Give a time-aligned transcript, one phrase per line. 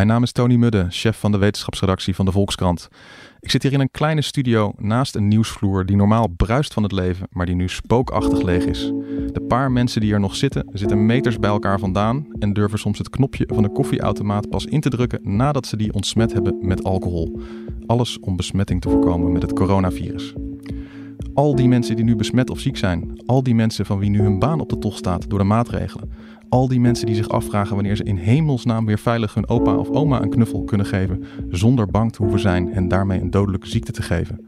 [0.00, 2.88] Mijn naam is Tony Mudde, chef van de wetenschapsredactie van de Volkskrant.
[3.40, 6.92] Ik zit hier in een kleine studio naast een nieuwsvloer die normaal bruist van het
[6.92, 8.92] leven, maar die nu spookachtig leeg is.
[9.32, 12.98] De paar mensen die er nog zitten, zitten meters bij elkaar vandaan en durven soms
[12.98, 16.84] het knopje van de koffieautomaat pas in te drukken nadat ze die ontsmet hebben met
[16.84, 17.40] alcohol.
[17.86, 20.34] Alles om besmetting te voorkomen met het coronavirus.
[21.34, 24.20] Al die mensen die nu besmet of ziek zijn, al die mensen van wie nu
[24.20, 26.10] hun baan op de tocht staat door de maatregelen,
[26.50, 29.90] al die mensen die zich afvragen wanneer ze in hemelsnaam weer veilig hun opa of
[29.90, 33.92] oma een knuffel kunnen geven, zonder bang te hoeven zijn en daarmee een dodelijke ziekte
[33.92, 34.46] te geven.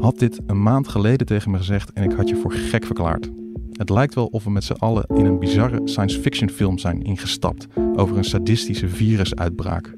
[0.00, 3.30] Had dit een maand geleden tegen me gezegd en ik had je voor gek verklaard.
[3.72, 7.02] Het lijkt wel of we met z'n allen in een bizarre science fiction film zijn
[7.02, 9.94] ingestapt over een sadistische virusuitbraak.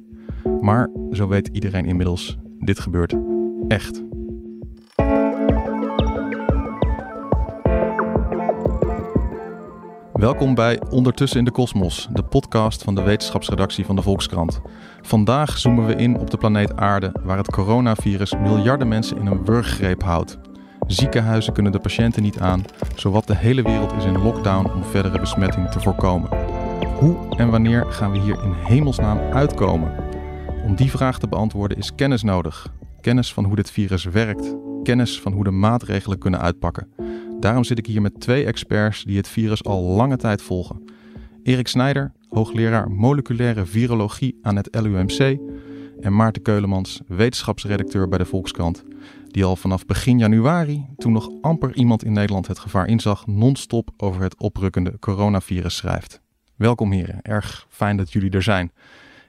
[0.61, 3.15] Maar zo weet iedereen inmiddels, dit gebeurt
[3.69, 4.03] echt.
[10.23, 14.61] Welkom bij Ondertussen in de Kosmos, de podcast van de wetenschapsredactie van de Volkskrant.
[15.01, 19.45] Vandaag zoomen we in op de planeet Aarde, waar het coronavirus miljarden mensen in een
[19.45, 20.39] wurggreep houdt.
[20.87, 25.21] Ziekenhuizen kunnen de patiënten niet aan, zowat de hele wereld is in lockdown om verdere
[25.21, 26.31] besmetting te voorkomen.
[26.99, 29.93] Hoe en wanneer gaan we hier in hemelsnaam uitkomen?
[30.65, 32.73] Om die vraag te beantwoorden is kennis nodig.
[33.01, 36.89] Kennis van hoe dit virus werkt, kennis van hoe de maatregelen kunnen uitpakken.
[37.43, 40.85] Daarom zit ik hier met twee experts die het virus al lange tijd volgen.
[41.43, 45.39] Erik Snijder, hoogleraar moleculaire virologie aan het LUMC.
[46.01, 48.85] En Maarten Keulemans, wetenschapsredacteur bij de Volkskrant.
[49.27, 53.91] Die al vanaf begin januari, toen nog amper iemand in Nederland het gevaar inzag, non-stop
[53.97, 56.21] over het oprukkende coronavirus schrijft.
[56.57, 58.73] Welkom heren, erg fijn dat jullie er zijn.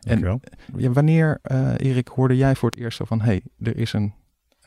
[0.02, 0.40] En
[0.78, 3.94] ja, wanneer, uh, Erik, hoorde jij voor het eerst zo van: hé, hey, er is
[3.94, 4.14] een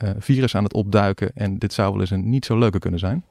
[0.02, 3.00] uh, virus aan het opduiken en dit zou wel eens een niet zo leuke kunnen
[3.00, 3.25] zijn?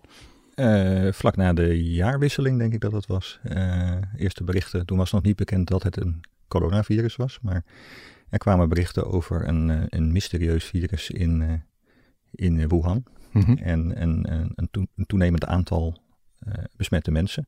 [0.56, 3.40] Uh, vlak na de jaarwisseling denk ik dat het was.
[3.44, 7.64] Uh, eerste berichten, toen was nog niet bekend dat het een coronavirus was, maar
[8.30, 11.64] er kwamen berichten over een, een mysterieus virus in,
[12.32, 13.04] in Wuhan.
[13.32, 13.58] Mm -hmm.
[13.58, 16.02] En, en, en een, to een, toenemend aantal
[16.76, 17.48] besmette mensen.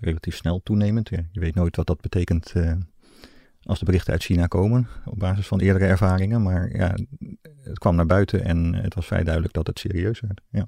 [0.00, 1.08] Relatief snel toenemend.
[1.08, 2.54] Ja, je weet nooit wat dat betekent
[3.70, 6.42] als de berichten uit China komen, op basis van eerdere ervaringen.
[6.42, 6.94] Maar ja,
[7.62, 10.40] het kwam naar buiten en het was vrij duidelijk dat het serieus werd.
[10.50, 10.66] Ja.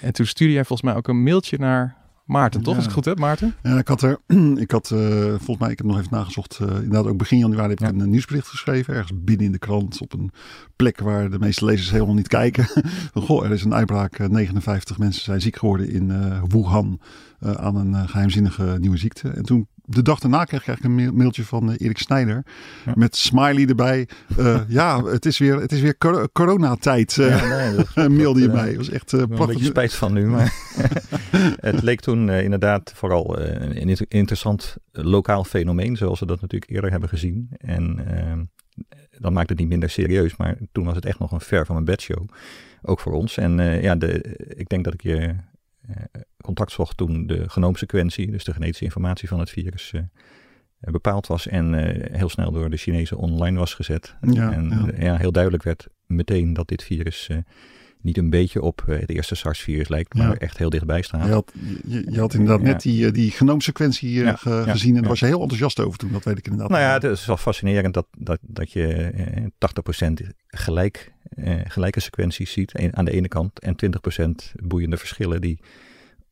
[0.00, 2.72] En toen stuurde jij volgens mij ook een mailtje naar Maarten, toch?
[2.72, 2.76] Ja.
[2.76, 3.54] Als ik het goed heb, Maarten?
[3.62, 4.18] Ja, ik had er,
[4.64, 7.68] ik had uh, volgens mij, ik heb nog even nagezocht, uh, inderdaad ook begin januari
[7.68, 8.02] heb ik ja.
[8.02, 10.30] een nieuwsbericht geschreven, ergens binnen in de krant, op een
[10.76, 12.66] plek waar de meeste lezers helemaal niet kijken.
[13.14, 17.00] Goh, er is een uitbraak, 59 mensen zijn ziek geworden in uh, Wuhan
[17.40, 19.28] aan een geheimzinnige nieuwe ziekte.
[19.28, 22.44] En toen de dag daarna kreeg ik eigenlijk een mailtje van uh, Erik Snijder.
[22.84, 22.92] Ja.
[22.94, 24.08] Met smiley erbij.
[24.38, 27.16] Uh, ja, het is weer, het is weer cor coronatijd.
[27.16, 28.68] Uh, ja, nee, mailde je mij.
[28.68, 29.40] Het was echt uh, prachtig.
[29.40, 30.26] Een beetje spijt van nu.
[30.26, 30.54] Maar
[31.70, 35.96] het leek toen inderdaad vooral een interessant lokaal fenomeen.
[35.96, 37.48] Zoals we dat natuurlijk eerder hebben gezien.
[37.58, 37.98] En
[39.18, 40.36] dan maakt het niet minder serieus.
[40.36, 42.28] Maar toen was het echt nog een ver van een bedshow.
[42.82, 43.36] Ook voor ons.
[43.36, 45.34] En ja, de, ik denk dat ik je
[46.42, 50.02] contact zocht toen de genoomsequentie, dus de genetische informatie van het virus, uh,
[50.80, 54.16] bepaald was en uh, heel snel door de Chinezen online was gezet.
[54.20, 55.04] Ja, en ja.
[55.04, 55.16] ja.
[55.16, 57.28] heel duidelijk werd meteen dat dit virus
[58.00, 60.34] niet een beetje op het eerste SARS-virus lijkt, maar ja.
[60.34, 61.26] echt heel dichtbij staat.
[61.26, 61.52] Je had,
[61.86, 65.26] je, je had inderdaad net die, die genoomsequentie ja, ge, gezien en daar was je
[65.26, 66.70] heel enthousiast over toen, dat weet ik inderdaad.
[66.70, 69.12] Nou ja, het is wel fascinerend dat, dat, dat je
[70.22, 71.12] 80% gelijk,
[71.64, 73.76] gelijke sequenties ziet aan de ene kant en
[74.56, 75.60] 20% boeiende verschillen die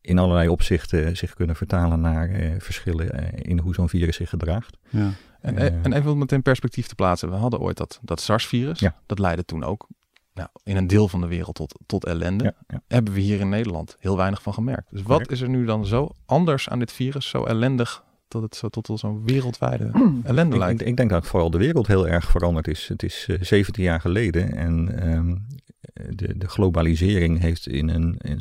[0.00, 4.78] in allerlei opzichten zich kunnen vertalen naar verschillen in hoe zo'n virus zich gedraagt.
[4.88, 5.12] Ja.
[5.40, 7.30] En, en even om het in perspectief te plaatsen.
[7.30, 8.80] We hadden ooit dat, dat SARS-virus.
[8.80, 8.96] Ja.
[9.06, 9.88] Dat leidde toen ook
[10.38, 12.44] nou, in een deel van de wereld tot, tot ellende.
[12.44, 12.82] Ja, ja.
[12.88, 14.90] Hebben we hier in Nederland heel weinig van gemerkt.
[14.90, 18.56] Dus wat is er nu dan zo anders aan dit virus, zo ellendig, dat het
[18.56, 19.90] zo tot zo'n wereldwijde
[20.24, 20.80] ellende ik, lijkt?
[20.80, 22.88] Ik, ik, denk dat vooral de wereld heel erg veranderd is.
[22.88, 25.46] Het is 17 jaar geleden en um,
[25.92, 28.40] de, de globalisering heeft in een, in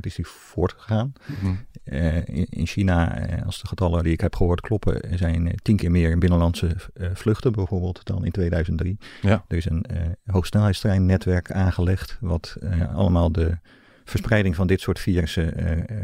[0.00, 1.12] is die voortgegaan.
[1.44, 1.50] Uh,
[1.84, 5.76] in, in, China, uh, als de getallen die ik heb gehoord kloppen, zijn uh, tien
[5.76, 6.76] keer meer binnenlandse
[7.14, 8.98] vluchten bijvoorbeeld dan in 2003.
[9.22, 9.44] Ja.
[9.48, 9.86] Er is een
[10.24, 12.56] hoogsnelheidstreinnetwerk aangelegd wat
[12.94, 13.58] allemaal de
[14.04, 15.54] verspreiding van dit soort virussen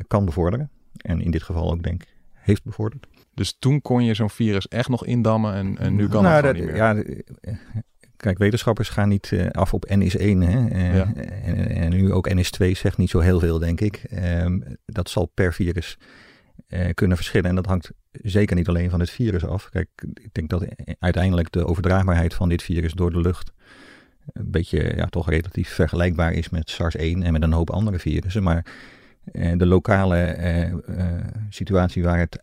[0.07, 0.71] kan bevorderen.
[0.97, 2.03] En in dit geval ook denk
[2.35, 3.07] heeft bevorderd.
[3.35, 6.55] Dus toen kon je zo'n virus echt nog indammen en, en nu kan nou, dat,
[6.55, 6.77] niet meer.
[6.77, 7.03] Ja,
[8.19, 10.41] Kijk, wetenschappers gaan niet af op N is 1.
[10.41, 10.97] Hè?
[10.97, 11.13] Ja.
[12.01, 14.05] Nu ook N is 2 zegt niet zo heel veel, denk ik.
[14.43, 15.99] Um, dat zal per virus
[16.69, 17.49] uh, kunnen verschillen.
[17.49, 19.69] En dat hangt zeker niet alleen van het virus af.
[19.69, 20.65] Kijk, ik denk dat
[20.99, 23.53] uiteindelijk de overdraagbaarheid van dit virus door de lucht
[24.33, 28.43] een beetje ja, toch relatief vergelijkbaar is met SARS-1 en met een hoop andere virussen.
[28.43, 28.65] Maar
[29.33, 30.83] de lokale
[31.51, 32.43] situatie waar het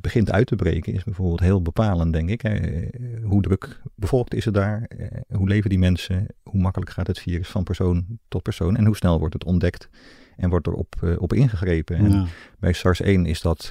[0.00, 2.40] begint uit te breken, is bijvoorbeeld heel bepalend, denk ik.
[2.40, 2.84] Hè.
[3.22, 4.88] hoe druk bevolkt is het daar?
[5.28, 6.26] hoe leven die mensen?
[6.42, 8.76] Hoe makkelijk gaat het virus van persoon tot persoon?
[8.76, 9.88] En hoe snel wordt het ontdekt
[10.36, 11.96] en wordt er op, op ingegrepen?
[11.96, 12.26] En
[12.58, 13.70] bij SARS-1 is dat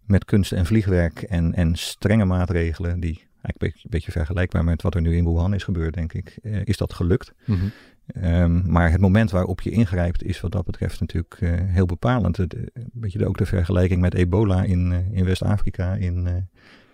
[0.00, 4.94] met kunst en vliegwerk en, en strenge maatregelen die eigenlijk een beetje vergelijkbaar met wat
[4.94, 7.32] er nu in Wuhan is gebeurd, denk ik, is dat gelukt.
[7.44, 7.66] Mhm.
[8.06, 12.38] Ehm, maar het moment waarop je ingrijpt is wat dat betreft natuurlijk uh, heel bepalend.
[12.38, 16.34] een beetje ook de vergelijking met ebola in, uh, in West-Afrika in, uh,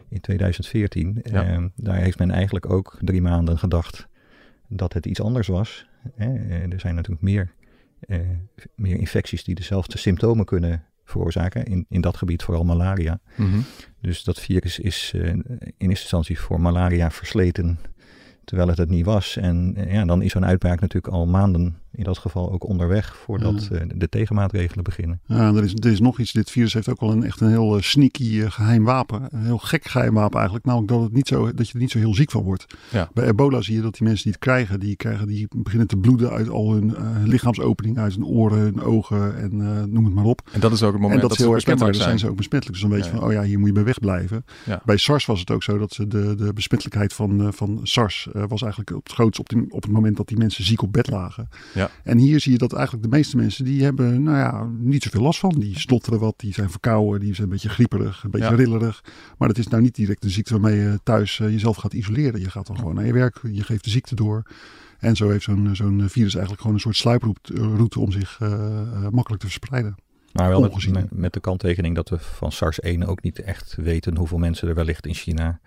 [0.09, 1.21] in 2014.
[1.23, 1.45] Ja.
[1.45, 4.09] Ehm, daar heeft men eigenlijk ook drie maanden gedacht
[4.69, 5.89] dat het iets anders was.
[6.17, 7.53] er zijn natuurlijk meer,
[8.75, 11.65] meer infecties die dezelfde symptomen kunnen veroorzaken.
[11.65, 13.21] In, in dat gebied vooral malaria.
[13.35, 13.65] Mm -hmm.
[14.01, 15.45] Dus dat virus is in
[15.77, 17.79] eerste instantie voor malaria versleten
[18.47, 19.37] terwijl het het niet was.
[19.37, 23.17] En eh, ja, dan is zo'n uitbraak natuurlijk al maanden in dat geval ook onderweg
[23.17, 23.85] voordat ja.
[23.95, 25.21] de tegenmaatregelen beginnen.
[25.27, 26.33] Ja, er is, er is nog iets.
[26.33, 29.29] Dit virus heeft ook wel een echt een heel uh, sneaky uh, geheim wapen.
[29.31, 30.67] Een heel gek geheim wapen eigenlijk.
[30.67, 32.67] Namelijk dat, het niet zo, dat je er niet zo heel ziek van wordt.
[32.91, 33.11] Ja.
[33.15, 35.97] Bij ebola zie je dat die mensen die het krijgen, die, krijgen, die beginnen te
[35.97, 39.57] bloeden uit al hun uh, lichaamsopening, uit hun oren, hun ogen en
[39.93, 40.43] noem het maar op.
[40.53, 42.29] En dat is ook het moment en dat, dat ze heel erg Dan zijn ze
[42.29, 42.81] ook besmettelijk.
[42.81, 44.45] Dus dan weet je ja, van, oh ja, hier moet je bij wegblijven.
[44.85, 48.63] Bij SARS was het ook zo dat ze de, de besmettelijkheid van, van SARS was
[48.63, 51.11] eigenlijk op het grootst op, die, op het moment dat die mensen ziek op bed
[51.11, 51.49] lagen.
[51.75, 51.86] Ja.
[52.03, 55.23] En hier zie je dat eigenlijk de meeste mensen, die hebben nou ja, niet zoveel
[55.23, 55.55] last van.
[55.59, 59.05] Die stotteren wat, die zijn verkouden, die zijn een beetje grieperig, een beetje rillerig.
[59.39, 62.41] Maar dat is nou niet direct een ziekte waarmee je thuis uh, jezelf gaat isoleren.
[62.41, 64.43] Je gaat dan gewoon naar je werk, je geeft de ziekte door.
[64.99, 69.09] En zo heeft zo'n zo'n virus eigenlijk gewoon een soort sluiproute om zich uh, uh,
[69.09, 69.95] makkelijk te verspreiden.
[70.33, 74.39] Maar wel met, met, de kanttekening dat we van SARS-1 ook niet echt weten hoeveel
[74.39, 75.61] mensen er wellicht in China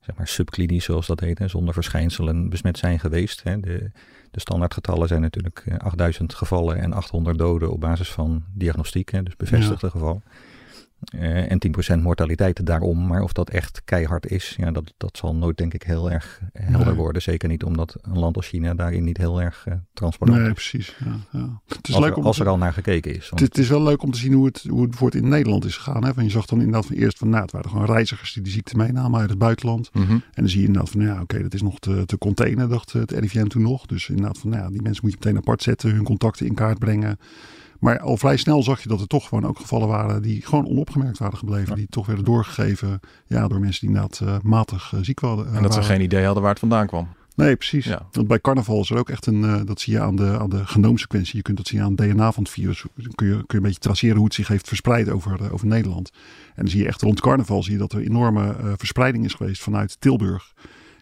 [0.00, 3.42] zeg maar subklinisch zoals dat heet, hè, zonder verschijnselen besmet zijn geweest.
[3.42, 3.60] Hè.
[3.60, 3.90] De,
[4.30, 9.22] de standaardgetallen zijn natuurlijk 8000 eh, gevallen en 800 doden op basis van diagnostiek, hè,
[9.22, 10.22] dus bevestigde geval.
[11.14, 11.58] Uh, en
[11.98, 13.06] 10% mortaliteit daarom.
[13.06, 16.40] Maar of dat echt keihard is, ja, dat, dat zal nooit denk ik heel erg
[16.52, 17.22] helder worden.
[17.22, 20.44] Zeker niet omdat een land als China daarin niet heel erg uh, transparant is.
[20.44, 20.96] Nee, precies.
[21.04, 21.60] Ja, ja.
[21.66, 23.30] Het is als leuk er, om als er al naar gekeken is.
[23.30, 25.64] Het, het, is wel leuk om te zien hoe het, hoe het bijvoorbeeld in Nederland
[25.64, 26.04] is gegaan.
[26.04, 26.14] Hè?
[26.14, 28.52] Van je zag dan inderdaad van eerst van, nou, het waren gewoon reizigers die die
[28.52, 29.90] ziekte meenamen uit het buitenland.
[29.92, 30.12] Mhm.
[30.12, 32.92] En dan zie je inderdaad van, ja, oké, dat is nog te, te containen, dacht
[32.92, 33.86] het RIVM toen nog.
[33.86, 36.78] Dus inderdaad van, nou, die mensen moet je meteen apart zetten, hun contacten in kaart
[36.78, 37.18] brengen.
[37.80, 40.66] Maar al vrij snel zag je dat er toch gewoon ook gevallen waren die gewoon
[40.66, 41.76] onopgemerkt waren gebleven.
[41.76, 45.54] Die toch werden doorgegeven ja, door mensen die inderdaad uh, matig uh, ziek waren.
[45.54, 47.08] en dat ze geen idee hadden waar het vandaan kwam.
[47.34, 47.84] Nee, precies.
[47.84, 48.06] Ja.
[48.12, 50.50] Want bij carnaval is er ook echt een, uh, dat zie je aan de, aan
[50.50, 51.36] de genoomsequentie.
[51.36, 52.84] Je kunt dat zien aan het DNA van het virus.
[52.94, 55.66] Dan kun je, kun je een beetje traceren hoe het zich heeft verspreid over, over
[55.66, 56.10] Nederland.
[56.48, 59.62] En dan zie je echt rond carnaval zie je dat er enorme verspreiding is geweest
[59.62, 60.52] vanuit Tilburg.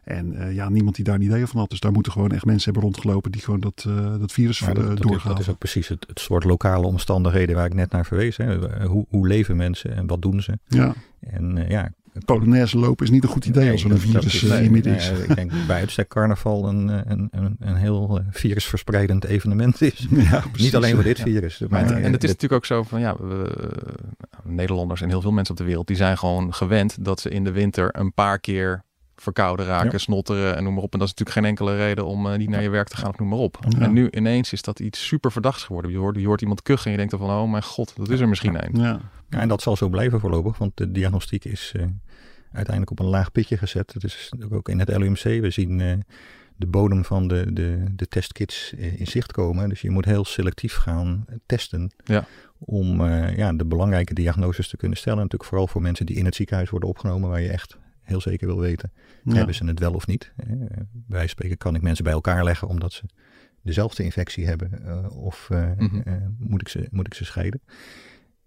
[0.08, 1.70] En uh, ja, niemand die daar een idee van had.
[1.70, 4.72] Dus daar moeten gewoon echt mensen hebben rondgelopen die gewoon dat, uh, dat virus ja,
[4.72, 5.30] dat, doorgaan.
[5.30, 8.36] Dat is ook precies het, het, soort lokale omstandigheden waar ik net naar verwees.
[8.36, 8.84] Hè.
[8.86, 10.58] Hoe, hoe leven mensen en wat doen ze?
[10.66, 10.94] Ja.
[11.20, 11.92] En uh, ja,
[12.24, 14.94] Polonaise lopen is niet een goed idee nee, als er een virus in nee, midden
[14.94, 15.10] is.
[15.10, 20.06] Nee, ik denk bij uitstek carnaval een, een, een, een heel virusverspreidend evenement is.
[20.30, 21.62] Ja, niet alleen voor dit virus.
[21.68, 23.70] Maar, en, en het is natuurlijk ook zo van ja, we,
[24.44, 27.44] Nederlanders en heel veel mensen op de wereld die zijn gewoon gewend dat ze in
[27.44, 28.84] de winter een paar keer
[29.20, 30.92] verkouden raken, snotteren en noem maar op.
[30.92, 33.08] En dat is natuurlijk geen enkele reden om uh, niet naar je werk te gaan
[33.08, 33.58] of noem maar op.
[33.78, 35.90] En nu ineens is dat iets super verdachts geworden.
[35.90, 38.08] Je hoort, je hoort iemand kuchen en je denkt dan van, oh mijn god, dat
[38.08, 38.82] is er misschien een.
[38.82, 39.00] Ja.
[39.28, 41.82] ja, en dat zal zo blijven voorlopig, want de diagnostiek is uh,
[42.52, 43.92] uiteindelijk op een laag pitje gezet.
[43.92, 45.92] Het is ook in het LUMC, we zien uh,
[46.56, 49.68] de bodem van de, de, de testkits in zicht komen.
[49.68, 52.26] Dus je moet heel selectief gaan testen ja.
[52.58, 55.18] om ja, de belangrijke diagnoses te kunnen stellen.
[55.18, 58.46] Natuurlijk vooral voor mensen die in het ziekenhuis worden opgenomen, waar je echt heel zeker
[58.46, 58.92] wil weten,
[59.24, 60.32] hebben ze het wel of niet.
[60.92, 63.02] Bij spreken kan ik mensen bij elkaar leggen omdat ze
[63.62, 66.02] dezelfde infectie hebben uh, of mm -hmm.
[66.06, 67.60] uh, moet, ik ze, moet ik ze scheiden.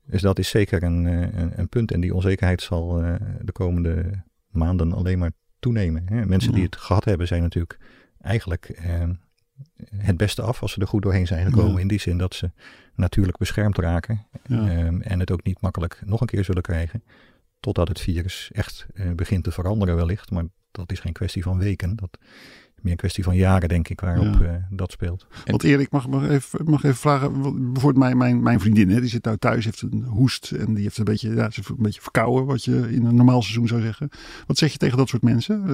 [0.06, 2.88] Dus dat is zeker een, een, een punt en die onzekerheid zal
[3.42, 6.04] de komende maanden alleen maar toenemen.
[6.06, 6.26] Hè.
[6.26, 7.78] Mensen die het gehad hebben zijn natuurlijk
[8.22, 8.80] eigenlijk
[9.98, 11.74] het beste af als ze er goed doorheen zijn gekomen.
[11.74, 11.80] Ja.
[11.80, 12.52] In die zin dat ze
[12.96, 14.68] natuurlijk beschermd raken ja.
[15.00, 17.04] en het ook niet makkelijk nog een keer zullen krijgen.
[17.62, 20.32] Totdat het virus echt uh, begint te veranderen wellicht.
[20.32, 21.96] Maar dat is geen kwestie van weken.
[21.96, 22.18] Dat
[22.76, 24.42] is meer een kwestie van jaren, denk ik, waarop ja.
[24.42, 25.28] uh, dat speelt.
[25.46, 27.42] Want Erik, mag, mag, even, mag even vragen.
[27.42, 30.52] Bijvoorbeeld mijn, mijn, mijn vriendin, hè, die zit nou thuis, heeft een hoest.
[30.52, 33.68] En die heeft een beetje, ja, een beetje verkouden, wat je in een normaal seizoen
[33.68, 34.10] zou zeggen.
[34.48, 35.62] Wat zeg je tegen dat soort mensen?
[35.62, 35.68] Uh,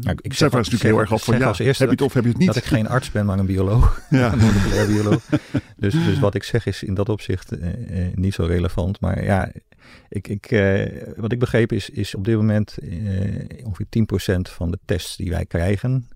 [0.00, 2.12] nou, ik zeg natuurlijk heel erg af van, ja, als eerste heb je het of
[2.14, 2.46] heb je het niet?
[2.46, 4.00] Dat ik geen arts ben, maar een bioloog.
[4.10, 4.28] Ja.
[4.32, 5.22] een moleculair bioloog.
[5.76, 7.52] dus, dus wat ik zeg is in dat opzicht
[8.14, 9.00] niet zo relevant.
[9.00, 9.52] Maar ja,
[10.08, 13.86] ik, ik, uh, wat ik begreep is, is op dit moment uh, ongeveer
[14.38, 16.08] 10% van de tests die wij krijgen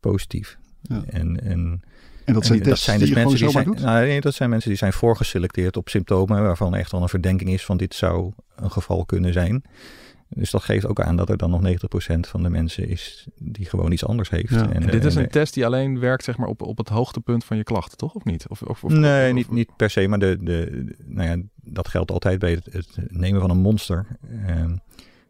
[0.00, 0.58] positief.
[0.82, 1.04] Ja.
[1.06, 1.82] En, en,
[2.24, 4.68] en dat zijn, en dat zijn dus mensen die zijn, nou, nee, dat zijn mensen
[4.68, 8.70] die zijn voorgeselecteerd op symptomen waarvan echt al een verdenking is van dit zou een
[8.70, 9.62] geval kunnen zijn.
[10.34, 13.66] Dus dat geeft ook aan dat er dan nog 90% van de mensen is die
[13.66, 14.52] gewoon iets anders heeft.
[14.52, 17.44] En, en, dit is een test die alleen werkt zeg maar, op, op het hoogtepunt
[17.44, 18.14] van je klachten, toch?
[18.14, 18.48] Of niet?
[18.48, 20.08] Of, of, of nee, niet, niet per se.
[20.08, 24.06] Maar de, de, nou ja, dat geldt altijd bij het, het nemen van een monster.
[24.46, 24.76] Ehm,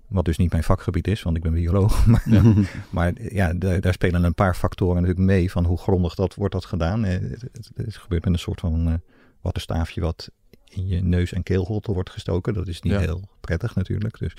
[0.08, 2.06] wat dus niet mijn vakgebied is, want ik ben bioloog.
[2.06, 2.42] Maar ja,
[2.90, 6.54] maar, ja daar, daar, spelen een paar factoren natuurlijk mee van hoe grondig dat wordt
[6.54, 7.04] dat gedaan.
[7.04, 8.94] Het, het, het gebeurt met een soort van uh,
[9.40, 10.30] wattenstaafje wat
[10.68, 12.54] in je neus- en keelholte wordt gestoken.
[12.54, 14.18] Dat is niet heel prettig natuurlijk.
[14.18, 14.37] Dus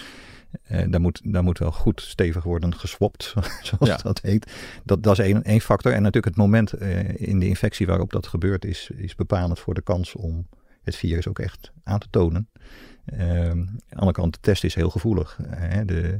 [0.71, 4.51] uh, daar, moet, daar moet wel goed stevig worden geswapt, zoals dat heet.
[4.83, 5.91] Dat, dat is één, één factor.
[5.91, 9.73] En natuurlijk het moment uh, in de infectie waarop dat gebeurt is, is bepalend voor
[9.73, 10.47] de kans om
[10.81, 12.49] het virus ook echt aan te tonen.
[13.13, 15.39] Uh, aan de andere kant, de test is heel gevoelig.
[15.85, 16.19] De,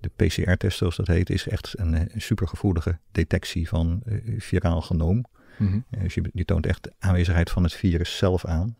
[0.00, 4.02] de PCR-test, zoals dat heet, is echt een, een supergevoelige detectie van
[4.38, 5.24] viraal genoom.
[5.58, 5.84] Mm -hmm.
[6.02, 8.76] dus je, je, toont echt de aanwezigheid van het virus zelf aan.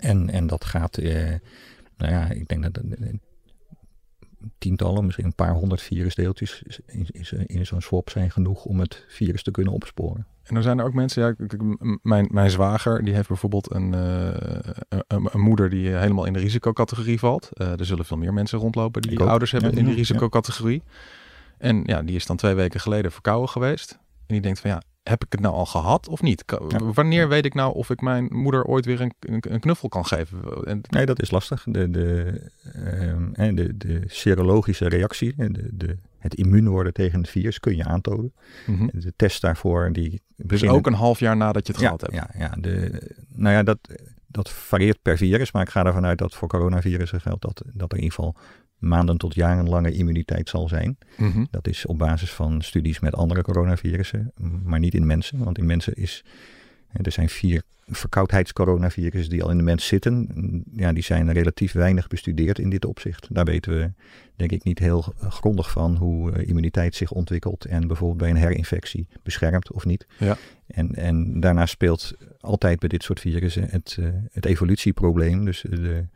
[0.00, 0.96] En, en dat gaat,
[1.96, 2.82] nou ja, ik denk dat
[4.58, 9.04] tientallen, misschien een paar honderd virusdeeltjes in, in, in zo'n swap zijn genoeg om het
[9.08, 10.26] virus te kunnen opsporen.
[10.42, 11.34] En dan zijn er ook mensen, ja,
[12.02, 14.28] mijn, mijn zwager, die heeft bijvoorbeeld een, uh,
[14.88, 17.48] een, een, moeder die helemaal in de risicocategorie valt.
[17.52, 20.82] Uh, er zullen veel meer mensen rondlopen die ouders hebben in de risicocategorie.
[20.84, 20.92] Ja.
[21.58, 23.92] En ja, die is dan twee weken geleden verkouden geweest.
[23.92, 26.44] En die denkt van ja, heb ik het nou al gehad of niet?
[26.94, 30.64] Wanneer weet ik nou of ik mijn moeder ooit weer een, een, knuffel kan geven?
[30.64, 30.80] En...
[30.90, 31.64] Nee, dat is lastig.
[31.66, 32.40] De, de,
[33.36, 37.84] uh, de, de serologische reactie, de, de, het immuun worden tegen het virus kun je
[37.84, 38.32] aantonen.
[38.66, 38.90] Mm -hmm.
[38.92, 40.22] De test daarvoor die.
[40.36, 42.14] Dus ook een half jaar nadat je het ja, gehad hebt.
[42.14, 43.78] Ja, ja de, nou ja, dat,
[44.34, 47.92] dat varieert per virus, maar ik ga ervan uit dat voor coronavirussen geldt dat, dat
[47.92, 48.36] er in ieder geval
[48.78, 50.98] maanden tot jarenlange immuniteit zal zijn.
[51.16, 51.48] Mm -hmm.
[51.50, 54.32] Dat is op basis van studies met andere coronavirussen,
[54.64, 55.44] maar niet in mensen.
[55.44, 56.24] Want in mensen is,
[57.02, 60.28] er zijn vier verkoudheidscoronavirussen die al in de mens zitten.
[60.72, 63.26] Ja, die zijn relatief weinig bestudeerd in dit opzicht.
[63.30, 63.92] Daar weten we
[64.36, 69.08] denk ik niet heel grondig van hoe immuniteit zich ontwikkelt en bijvoorbeeld bij een herinfectie
[69.22, 70.06] beschermt of niet.
[70.18, 70.36] Ja.
[70.66, 73.98] En, en daarnaast speelt altijd bij dit soort virussen het,
[74.32, 75.44] het evolutieprobleem.
[75.44, 76.06] Dus de,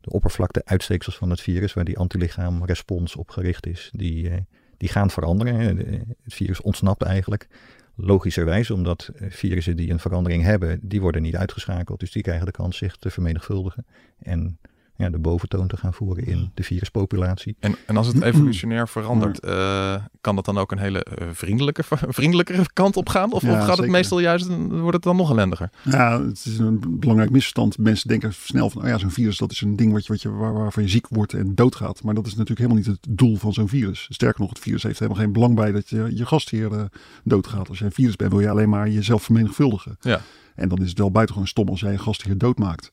[0.00, 4.30] de oppervlakte uitsteeksels van het virus, waar die antilichaamrespons op gericht is, die,
[4.78, 5.76] die gaan veranderen.
[6.22, 7.48] Het virus ontsnapt eigenlijk.
[7.94, 12.00] Logischerwijs, omdat virussen die een verandering hebben, die worden niet uitgeschakeld.
[12.00, 13.86] Dus die krijgen de kans zich te vermenigvuldigen.
[14.18, 14.58] En
[14.98, 17.56] ja, de boventoon te gaan voeren in de viruspopulatie.
[17.60, 21.82] En, en als het evolutionair verandert, uh, kan dat dan ook een hele uh, vriendelijke,
[22.18, 23.32] vriendelijkere kant op gaan?
[23.32, 23.82] Of, ja, of gaat zeker.
[23.82, 25.70] het meestal juist, wordt het dan nog ellendiger?
[25.82, 27.78] Ja, het is een belangrijk misverstand.
[27.78, 30.22] Mensen denken snel van, oh ja, zo'n virus dat is een ding wat je, wat
[30.22, 32.02] je, waar, waarvan je ziek wordt en doodgaat.
[32.02, 34.06] Maar dat is natuurlijk helemaal niet het doel van zo'n virus.
[34.10, 36.82] Sterker nog, het virus heeft helemaal geen belang bij dat je je gastheer uh,
[37.24, 37.68] doodgaat.
[37.68, 39.96] Als je een virus bent, wil je alleen maar jezelf vermenigvuldigen.
[40.00, 40.20] Ja.
[40.54, 42.90] En dan is het wel buitengewoon stom als jij je gastheer doodmaakt.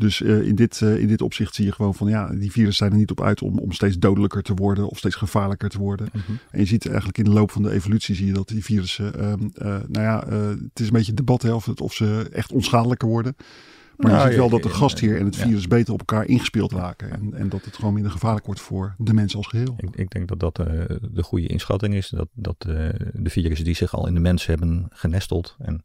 [0.00, 2.76] Dus uh, in, dit, uh, in dit opzicht zie je gewoon van ja, die virussen
[2.76, 5.78] zijn er niet op uit om, om steeds dodelijker te worden of steeds gevaarlijker te
[5.78, 6.08] worden.
[6.12, 6.38] Mm -hmm.
[6.50, 9.12] En je ziet eigenlijk in de loop van de evolutie zie je dat die virussen,
[9.16, 9.34] uh,
[9.88, 13.36] nou ja, het is een beetje debat hè, of, het, of ze echt onschadelijker worden.
[13.96, 15.68] Maar nou, je ziet wel dat de gastheer en het virus ja.
[15.68, 17.10] beter op elkaar ingespeeld raken.
[17.10, 19.74] En, en, dat het gewoon minder gevaarlijk wordt voor de mens als geheel.
[19.76, 20.56] Ik, ik denk dat dat
[21.12, 22.08] de goede inschatting is.
[22.08, 25.82] Dat, dat de virussen die zich al in de mens hebben genesteld en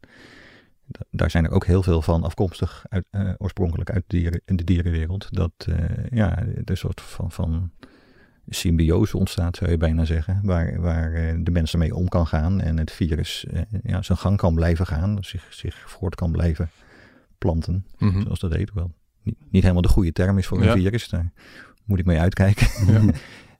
[1.10, 4.64] daar zijn er ook heel veel van afkomstig uit, uh, oorspronkelijk uit de, dieren, de
[4.64, 5.28] dierenwereld.
[5.30, 5.76] Dat uh,
[6.10, 7.70] ja, er een soort van, van
[8.48, 10.40] symbiose ontstaat, zou je bijna zeggen.
[10.42, 13.46] Waar, waar uh, de mens ermee om kan gaan en het virus
[13.82, 15.16] ja, zijn gang kan blijven gaan.
[15.20, 16.70] Zich, zich voort kan blijven
[17.38, 18.22] planten, mm -hmm.
[18.22, 18.72] zoals dat heet.
[18.72, 20.72] Wel, niet, niet, helemaal de goede term is voor een ja.
[20.72, 21.08] virus.
[21.08, 21.32] Daar
[21.84, 22.66] moet ik mee uitkijken.
[22.86, 23.12] Ja.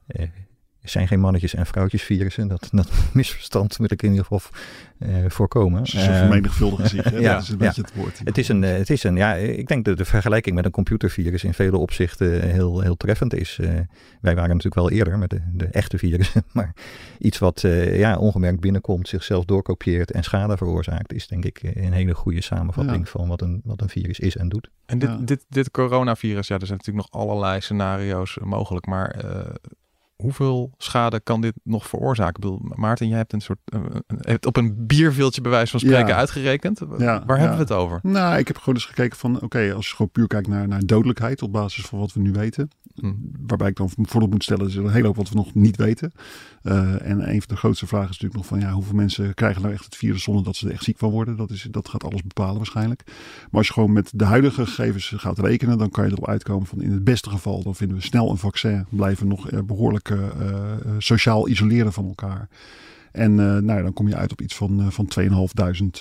[0.86, 2.48] Er zijn geen mannetjes en vrouwtjes virussen.
[2.48, 4.50] Dat, dat misverstand moet ik in ieder geval
[4.98, 5.86] uh, voorkomen.
[5.86, 7.10] Ze vermenigvuldigen zich.
[7.20, 8.20] ja, dat is een beetje het woord.
[8.24, 11.44] Het is een, het is een, ja, ik denk dat de vergelijking met een computervirus
[11.44, 13.58] in vele opzichten heel, heel treffend is.
[13.60, 13.68] Uh,
[14.20, 16.44] wij waren natuurlijk wel eerder met de, de echte virussen.
[16.52, 16.74] Maar
[17.18, 22.14] iets wat ja, ongemerkt binnenkomt, zichzelf doorkopieert en schade veroorzaakt, is denk ik een hele
[22.14, 23.10] goede samenvatting ja.
[23.10, 24.70] van wat een, wat een virus is en doet.
[24.86, 28.86] En dit, dit, dit coronavirus, ja, er zijn natuurlijk nog allerlei scenario's mogelijk.
[28.86, 29.24] Maar
[30.16, 32.34] hoeveel schade kan dit nog veroorzaken?
[32.34, 33.80] Ik bedoel, Maarten, jij hebt een soort uh,
[34.20, 36.16] hebt op een bierveeltje bij wijze van spreken ja.
[36.16, 36.80] uitgerekend.
[36.98, 38.00] Ja, Waar hebben we het over?
[38.02, 40.86] Nou, ik heb gewoon eens gekeken van, oké, als je gewoon puur kijkt naar, naar
[40.86, 42.70] dodelijkheid op basis van wat we nu weten.
[43.00, 43.12] Hm.
[43.46, 45.76] Waarbij ik dan voorop moet stellen, is er een hele hoop wat we nog niet
[45.76, 46.12] weten.
[46.62, 49.62] Uh, en een van de grootste vragen is natuurlijk nog van, ja, hoeveel mensen krijgen
[49.62, 51.36] nou echt het virus zonder dat ze er echt ziek van worden?
[51.36, 53.02] Dat, is, dat gaat alles bepalen waarschijnlijk.
[53.06, 56.66] Maar als je gewoon met de huidige gegevens gaat rekenen, dan kan je erop uitkomen
[56.66, 60.08] van, in het beste geval, dan vinden we snel een vaccin, blijven nog uh, behoorlijk
[60.08, 60.24] uh,
[60.98, 62.48] sociaal isoleren van elkaar.
[63.16, 65.08] En uh, nou, dan kom je uit op iets van, uh, van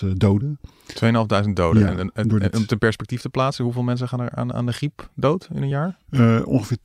[0.06, 0.58] 2.500 doden.
[1.04, 1.82] 2.500 doden.
[1.82, 2.56] Ja, en, en, en, door en dit.
[2.60, 5.62] om te perspectief te plaatsen, hoeveel mensen gaan er aan, aan de griep dood in
[5.62, 5.96] een jaar?
[6.10, 6.76] Eh, ongeveer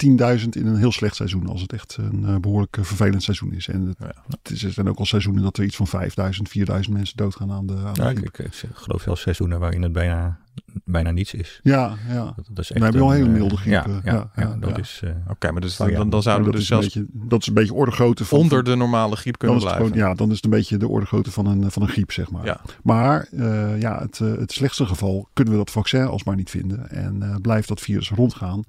[0.41, 1.47] 10.000 in een heel slecht seizoen.
[1.47, 3.67] Als het echt een eh, behoorlijk eh, vervelend seizoen is.
[3.67, 4.13] En het, Ja.
[4.27, 7.51] het is, er zijn ook al seizoenen dat er iets van 5.000, 4.000 mensen doodgaan
[7.51, 8.23] aan de, aan de Ja, griep.
[8.25, 10.39] ik, ik, ik geloof zelfs seizoenen waarin het bijna,
[10.86, 11.60] bijna niets is.
[11.63, 12.24] Ja, ja.
[12.36, 14.12] Dat, dat is Dan heb je al een, hele eh, milde griep, Ja, eh, ja,
[14.12, 14.78] ja, ja, ja, dat ja.
[14.78, 15.01] is...
[15.04, 17.54] eh, Oké, maar dus, ja, dan, dan zouden we dus zelfs beetje, dat is een
[17.54, 18.40] beetje orde grootte van...
[18.40, 19.86] onder de normale griep kunnen blijven.
[19.86, 22.12] gewoon, ja, dan is het een beetje de orde grootte van een, van een griep,
[22.12, 22.46] zeg maar.
[22.46, 22.62] Ja.
[22.84, 26.90] Maar eh, ja, het, het slechtste geval kunnen we dat vaccin alsmaar niet vinden.
[26.90, 28.63] En eh, blijft dat virus rondgaan.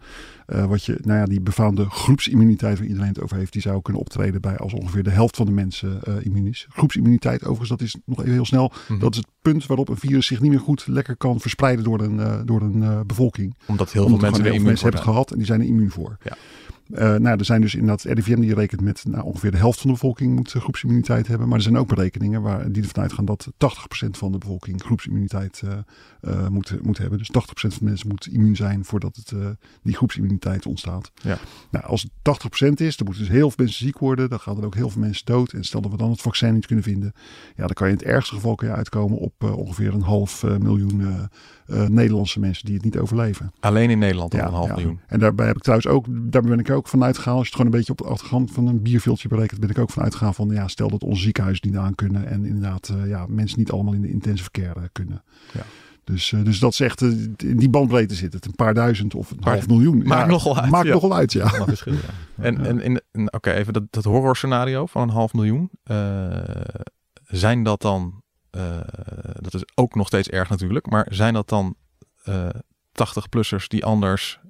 [0.47, 3.83] Eh, wat je, nou ja, die befaamde groepsimmuniteit waar iedereen het over heeft, die zou
[3.83, 6.67] kunnen optreden bij als ongeveer de helft van de mensen eh immuun is.
[6.71, 8.73] Groepsimmuniteit, overigens, dat is nog even heel snel.
[8.89, 8.99] Mhm.
[8.99, 11.92] Dat is het punt waarop een virus zich niet meer goed lekker kan verspreiden door
[12.01, 13.55] een, eh, door een eh, bevolking.
[13.67, 16.17] Omdat heel Omdat veel mensen heel veel hebben gehad en die zijn er immuun voor.
[16.23, 16.37] Ja.
[16.91, 19.81] Eh, nou, er zijn dus inderdaad, het RIVM die rekent met nou, ongeveer de helft
[19.81, 21.49] van de bevolking moet eh, groepsimmuniteit hebben.
[21.49, 23.57] Maar er zijn ook berekeningen waar, die ervan uitgaan dat 80%
[24.11, 25.62] van de bevolking groepsimmuniteit
[26.21, 27.19] eh, moet, moet hebben.
[27.19, 29.33] Dus 80% van de mensen moet immuun zijn voordat het,
[29.83, 31.11] die groepsimmuniteit ontstaat.
[31.23, 31.39] Ja.
[31.71, 32.11] Nou, als het
[32.67, 34.31] 80% is, dan moeten dus heel veel mensen ziek worden.
[34.31, 35.53] Dan gaan er ook heel veel mensen dood.
[35.53, 37.12] En stel dat we dan het vaccin niet kunnen vinden.
[37.57, 40.43] Ja, dan kan je in het ergste geval kun je uitkomen op ongeveer een half
[40.59, 41.29] miljoen
[41.67, 43.53] Nederlandse mensen die het niet overleven.
[43.61, 44.75] Alleen in Nederland al Ja, een half ja.
[44.75, 45.01] miljoen.
[45.07, 47.33] En daarbij heb ik trouwens ook, daar ben ik ook van uitgegaan.
[47.35, 49.79] Als je het gewoon een beetje op de achtergrond van een bierviltje berekent, ben ik
[49.79, 53.09] ook van uitgegaan van ja, stel dat onze ziekenhuizen niet aan kunnen en inderdaad eh,
[53.09, 55.23] ja, mensen niet allemaal in de intensive care eh, kunnen.
[55.53, 55.62] Ja.
[56.05, 58.45] Dus, eh, dus dat zegt, eh, in die bandbreedte zit het.
[58.47, 60.03] Een paar duizend of een Maar half miljoen.
[60.03, 60.93] maakt nogal uit, Maakt ja.
[60.93, 61.45] nogal uit, ja.
[61.47, 62.45] allemaal verschil, ja.
[62.45, 65.71] En, en, in- en oké, even dat, dat horrorscenario van een half miljoen.
[67.27, 68.23] zijn dat dan,
[69.41, 71.75] dat is ook nog steeds erg natuurlijk, maar zijn dat dan
[72.25, 72.49] eh
[72.93, 74.41] 80-plussers die anders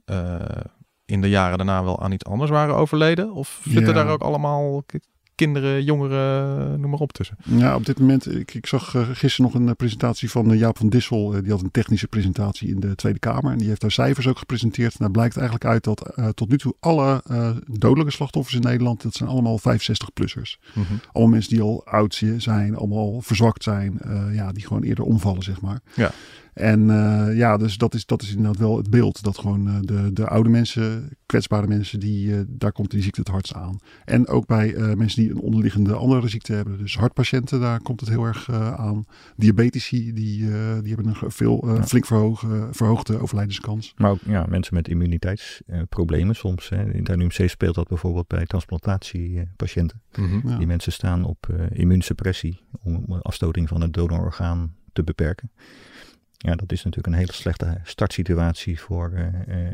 [1.12, 3.32] in de jaren daarna wel aan iets anders waren overleden?
[3.32, 4.02] Of zitten Ja.
[4.02, 4.98] daar ook allemaal ki-
[5.34, 7.36] kinderen, jongeren, noem maar op tussen?
[7.44, 10.58] Ja, op dit moment, ik, ik zag eh, gisteren nog een eh, presentatie van eh,
[10.58, 11.30] Jaap van Dissel.
[11.42, 13.52] Die had een technische presentatie in de Tweede Kamer.
[13.52, 14.92] En die heeft daar cijfers ook gepresenteerd.
[14.92, 17.22] En daar blijkt eigenlijk uit dat tot nu toe alle
[17.70, 20.58] dodelijke slachtoffers in Nederland, dat zijn allemaal 65-plussers.
[21.12, 24.00] Allemaal mensen die al oud zi- zijn, allemaal verzwakt zijn.
[24.32, 25.80] ja, die gewoon eerder omvallen, zeg maar.
[25.94, 26.10] Ja.
[26.52, 29.22] En eh, ja, dus dat is, dat is inderdaad wel het beeld.
[29.22, 33.20] Dat gewoon eh, de, de oude mensen, kwetsbare mensen, die, eh, daar komt die ziekte
[33.20, 33.78] het hardst aan.
[34.04, 36.78] En ook bij eh, mensen die een onderliggende andere ziekte hebben.
[36.78, 39.04] Dus hartpatiënten, daar komt het heel erg eh, aan.
[39.36, 41.84] Diabetici, die, eh, die hebben een veel, eh, Ja.
[41.84, 43.94] flink verhoog, verhoogde overlijdenskans.
[43.96, 46.68] Maar ook ja, mensen met immuniteitsproblemen soms.
[46.68, 46.92] Hè.
[46.92, 50.02] In de NUMC speelt dat bijvoorbeeld bij transplantatiepatiënten.
[50.16, 50.48] Mhm.
[50.48, 50.56] Ja.
[50.58, 55.50] Die mensen staan op eh, immuunsuppressie om om afstoting van het donororgaan te beperken.
[56.44, 59.72] Ja, dat is natuurlijk een hele slechte startsituatie voor eh, eh,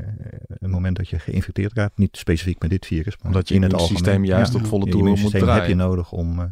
[0.60, 1.98] het moment dat je geïnfecteerd raakt.
[1.98, 4.24] Niet specifiek met dit virus, maar Omdat je in het algemeen.
[4.24, 4.58] juist Ja.
[4.58, 5.76] op volle toeren moet immuunsysteem heb je draaien.
[5.76, 6.44] nodig om eh,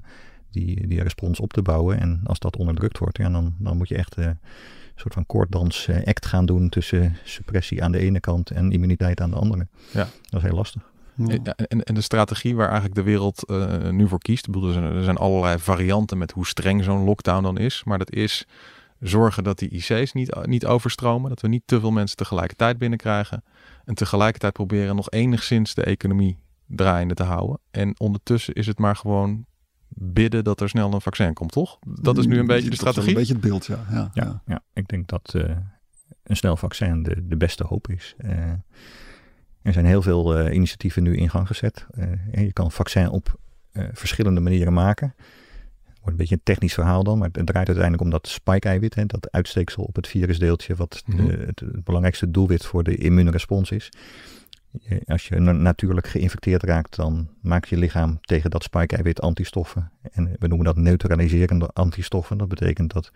[0.51, 2.01] die, die respons op te bouwen.
[2.01, 4.39] En als dat onderdrukt wordt, ja, dan, dan moet je echt eh, een
[4.95, 9.21] soort van koorddans eh, act gaan doen tussen suppressie aan de ene kant en immuniteit
[9.21, 9.67] aan de andere.
[9.93, 10.09] Ja.
[10.31, 10.83] Dat is heel lastig.
[11.27, 11.39] Ja.
[11.57, 14.47] En, en de strategie waar eigenlijk de wereld eh, nu voor kiest.
[14.47, 17.83] Ik bedoel, er, zijn, er zijn allerlei varianten met hoe streng zo'n lockdown dan is.
[17.85, 18.47] Maar dat is
[19.01, 21.29] zorgen dat die IC's niet, niet overstromen.
[21.29, 23.45] Dat we niet te veel mensen tegelijkertijd binnenkrijgen.
[23.85, 27.59] En tegelijkertijd proberen nog enigszins de economie draaiende te houden.
[27.71, 29.47] En ondertussen is het maar gewoon
[29.89, 31.79] bidden dat er snel een vaccin komt, toch?
[31.81, 33.09] Dat is nu een beetje de Dat is strategie.
[33.09, 33.87] een beetje het beeld, ja.
[33.91, 34.43] ja, Ja, ja.
[34.47, 34.63] ja.
[34.73, 35.57] ik denk dat eh,
[36.23, 38.15] een snel vaccin de, de beste hoop is.
[38.19, 38.53] Eh,
[39.63, 41.87] er zijn heel veel eh, initiatieven nu in gang gezet.
[41.91, 43.39] Eh, en je kan vaccin op
[43.73, 45.15] eh, verschillende manieren maken.
[46.07, 49.31] Wordt een beetje een technisch verhaal dan, maar het draait uiteindelijk om dat spike-eiwit, dat
[49.31, 51.41] uitsteeksel op het virusdeeltje, wat de- Mhm.
[51.47, 53.89] het, het belangrijkste doelwit voor de immuunrespons is.
[55.07, 59.91] Als je na- natuurlijk geïnfecteerd raakt, dan maakt je lichaam tegen dat spike-eiwit antistoffen.
[60.13, 62.39] En we noemen dat neutraliserende antistoffen.
[62.39, 63.13] Dat betekent dat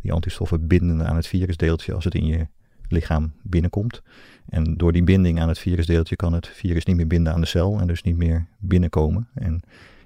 [0.00, 2.46] die antistoffen binden aan het virusdeeltje als het in je
[2.88, 4.02] lichaam binnenkomt.
[4.48, 7.46] En door die binding aan het virusdeeltje kan het virus niet meer binden aan de
[7.46, 9.28] cel en dus niet meer binnenkomen.
[9.34, 9.60] En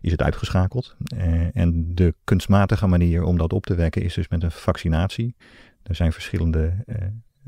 [0.06, 0.96] is het uitgeschakeld.
[1.16, 5.34] Eh, en de kunstmatige manier om dat op te wekken is dus met een vaccinatie.
[5.82, 6.96] Er zijn verschillende eh,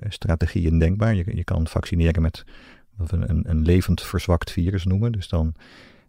[0.09, 1.15] strategieën denkbaar.
[1.15, 2.45] Je, je kan vaccineren met
[2.97, 5.13] wat we een, een levend verzwakt virus noemen.
[5.13, 5.55] Dus dan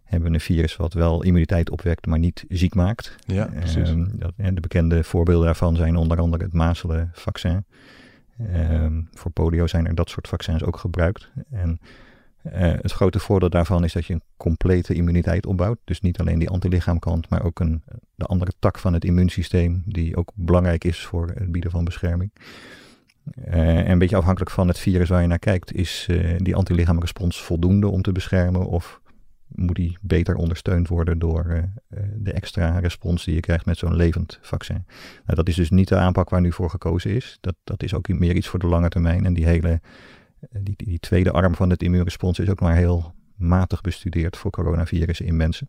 [0.04, 3.16] hebben we een virus wat wel immuniteit opwekt, maar niet ziek maakt.
[3.26, 3.88] Ja, precies.
[3.88, 7.64] Ehm, dat, en de bekende voorbeelden daarvan zijn onder andere het mazelenvaccin.
[8.52, 11.30] Ehm, voor polio zijn er dat soort vaccins ook gebruikt.
[11.50, 11.80] En
[12.42, 15.78] eh, het grote voordeel daarvan is dat je een complete immuniteit opbouwt.
[15.84, 17.82] Dus niet alleen die antilichaamkant, maar ook een,
[18.14, 22.32] de andere tak van het immuunsysteem, die ook belangrijk is voor het bieden van bescherming.
[23.44, 26.56] Eh, en een beetje afhankelijk van het virus waar je naar kijkt, is eh, die
[26.56, 29.00] antilichaamrespons voldoende om te beschermen of
[29.46, 31.70] moet die beter ondersteund worden door
[32.16, 34.84] de extra respons die je krijgt met zo'n levend vaccin.
[35.24, 37.38] Nou, dat is dus niet de aanpak waar nu voor gekozen is.
[37.40, 39.24] Dat, dat is ook meer iets voor de lange termijn.
[39.24, 39.80] En die hele
[40.50, 44.50] die, die, die tweede arm van het immuunrespons is ook maar heel matig bestudeerd voor
[44.50, 45.68] coronavirussen in mensen.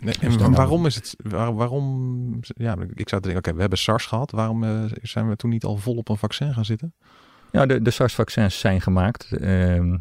[0.00, 1.16] En, en waarom is het,
[1.54, 5.50] waarom, ja, ik zou denken, oké, we hebben SARS gehad, waarom uh, zijn we toen
[5.50, 6.94] niet al vol op een vaccin gaan zitten?
[7.54, 9.28] Ja, de, de SARS-vaccins zijn gemaakt.
[9.30, 9.94] Uh,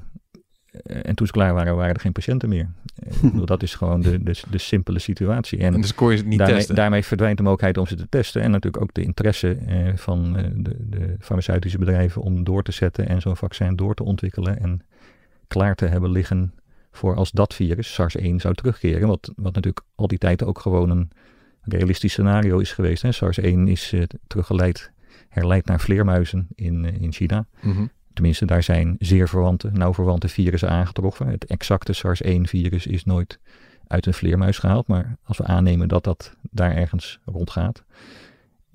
[0.81, 2.69] en toen ze klaar waren, waren er geen patiënten meer.
[3.21, 5.59] bedoel, dat is gewoon de, de, de simpele situatie.
[5.59, 6.75] En, dus kon je het niet daarmee, testen?
[6.75, 8.41] Daarmee verdwijnt de mogelijkheid om ze te testen.
[8.41, 12.71] En natuurlijk ook de interesse uh, van uh, de, de, farmaceutische bedrijven om door te
[12.71, 14.81] zetten en zo'n vaccin door te ontwikkelen en
[15.47, 16.53] klaar te hebben liggen
[16.91, 19.07] voor als dat virus, SARS-1, zou terugkeren.
[19.07, 21.11] Wat, wat natuurlijk al die tijd ook gewoon een
[21.61, 23.05] realistisch scenario is geweest.
[23.13, 23.93] SARS-1 is
[24.27, 24.91] teruggeleid,
[25.29, 27.45] herleid naar vleermuizen in, in China.
[27.61, 27.91] Mm -hmm.
[28.13, 31.27] Tenminste, daar zijn zeer verwante, nauw verwante virussen aangetroffen.
[31.27, 33.39] Het exacte SARS-1-virus is nooit
[33.87, 34.87] uit een vleermuis gehaald.
[34.87, 37.83] Maar als we aannemen dat dat daar ergens rondgaat,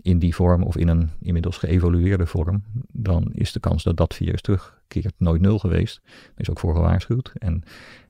[0.03, 4.15] in die vorm of in een inmiddels geëvolueerde vorm, dan is de kans dat dat
[4.15, 6.01] virus terugkeert nooit nul geweest.
[6.37, 7.33] Is ook voor gewaarschuwd.
[7.39, 7.63] En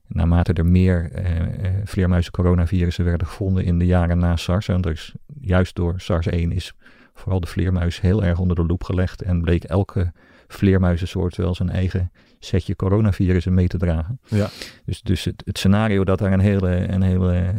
[0.06, 5.14] naarmate er meer uh, vleermuizen coronavirussen werden gevonden in de jaren na SARS, en dus
[5.40, 6.74] juist door SARS-1 is
[7.14, 10.12] vooral de vleermuis heel erg onder de loep gelegd en bleek elke
[10.48, 14.20] vleermuizensoort wel zijn eigen setje coronavirussen mee te dragen.
[14.28, 14.48] Ja.
[14.84, 17.52] Dus, dus het, het scenario dat daar een hele, een hele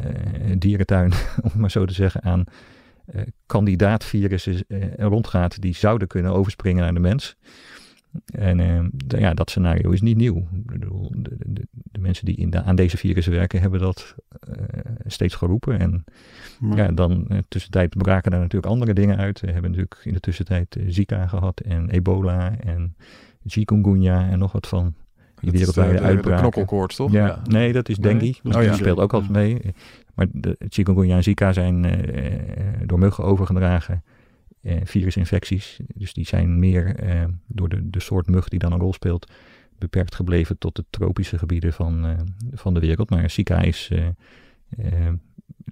[0.46, 1.14] uh, dierentuin,
[1.54, 2.44] om maar zo te zeggen, aan
[3.16, 7.36] uh, kandidaatvirussen uh, rondgaat die zouden kunnen overspringen naar de mens.
[8.26, 10.48] En uh, ja, dat scenario is niet nieuw.
[10.52, 14.16] De, de, de, de mensen die in de, aan deze virussen werken, hebben dat
[14.50, 14.56] uh,
[15.12, 15.80] steeds geroepen.
[15.80, 16.04] En
[16.60, 16.78] maar...
[16.78, 19.40] ja, dan uh, tussentijd braken daar natuurlijk andere dingen uit.
[19.40, 22.96] We hebben natuurlijk in de tussentijd Zika gehad en ebola en
[23.46, 24.94] chikungunya en nog wat van
[25.42, 26.32] die wereldwijde uitbraken.
[26.32, 27.12] De knokkelkoorts, toch?
[27.12, 28.22] Ja, ja, nee, dat is dengue.
[28.22, 28.40] Nee?
[28.44, 28.74] Dus oh, ja.
[28.74, 29.62] speelt ook altijd mee.
[30.14, 31.86] Maar de chikungunya en Zika zijn
[32.86, 34.04] door muggen overgedragen
[34.62, 35.80] uh, virusinfecties.
[35.96, 39.32] Dus die zijn meer uh, door de, de soort mug die dan een rol speelt
[39.78, 42.18] beperkt gebleven tot de tropische gebieden van,
[42.54, 43.10] van de wereld.
[43.10, 43.92] Maar Zika is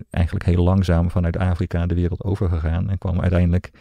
[0.10, 3.72] eigenlijk heel langzaam vanuit Afrika de wereld overgegaan en kwam uiteindelijk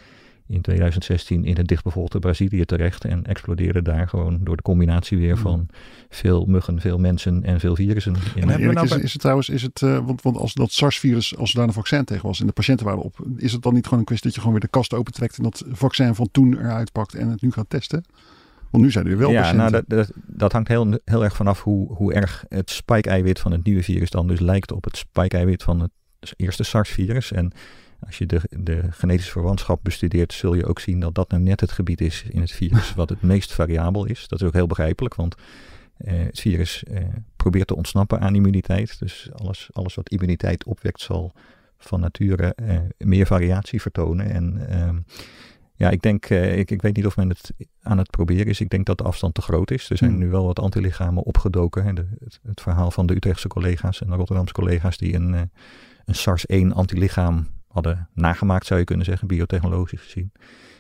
[0.48, 5.37] in 2016 in het dichtbevolkte Brazilië terecht en explodeerde daar gewoon door de combinatie weer
[5.38, 5.68] van
[6.09, 8.16] veel muggen, veel mensen en veel virussen.
[8.37, 11.37] En en nou is, is, het trouwens, is het, uh, want, want als dat SARS-virus,
[11.37, 13.74] als er daar een vaccin tegen was en de patiënten waren op, is het dan
[13.74, 16.29] niet gewoon een kwestie dat je gewoon weer de kast opentrekt en dat vaccin van
[16.33, 18.05] toen eruit pakt en het nu gaat testen?
[18.70, 19.70] Want nu zijn er wel ja, patiënten.
[19.70, 23.52] Nou, dat, dat, dat, hangt heel, heel erg vanaf hoe, hoe erg het spike-eiwit van
[23.52, 25.90] het nieuwe virus dan dus lijkt op het spike-eiwit van het
[26.37, 27.33] eerste SARS-virus.
[27.33, 27.52] En
[28.00, 31.61] als je de, de genetische verwantschap bestudeert, zul je ook zien dat dat nou net
[31.61, 34.29] het gebied is in het virus wat het meest variabel is.
[34.29, 35.35] Dat is ook heel begrijpelijk, want
[36.05, 36.98] uh, het virus uh,
[37.37, 38.98] probeert te ontsnappen aan immuniteit.
[38.98, 41.33] Dus alles, alles wat immuniteit opwekt zal
[41.79, 44.31] van nature uh, meer variatie vertonen.
[44.31, 44.98] En ehm,
[45.76, 48.60] ja, ik denk, ik, ik weet niet of men het aan het proberen is.
[48.60, 49.90] Ik denk dat de afstand te groot is.
[49.90, 50.18] Er zijn hmm.
[50.18, 51.84] nu wel wat antilichamen opgedoken.
[51.84, 51.92] Hè.
[51.92, 55.50] De, het, het, verhaal van de Utrechtse collega's en de Rotterdamse collega's die een,
[56.04, 60.32] een SARS-1 antilichaam hadden nagemaakt, zou je kunnen zeggen, biotechnologisch gezien.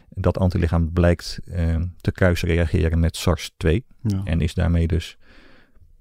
[0.08, 3.70] Dat antilichaam blijkt uh, te kruisreageren met SARS-2
[4.02, 4.20] ja.
[4.24, 5.18] en is daarmee dus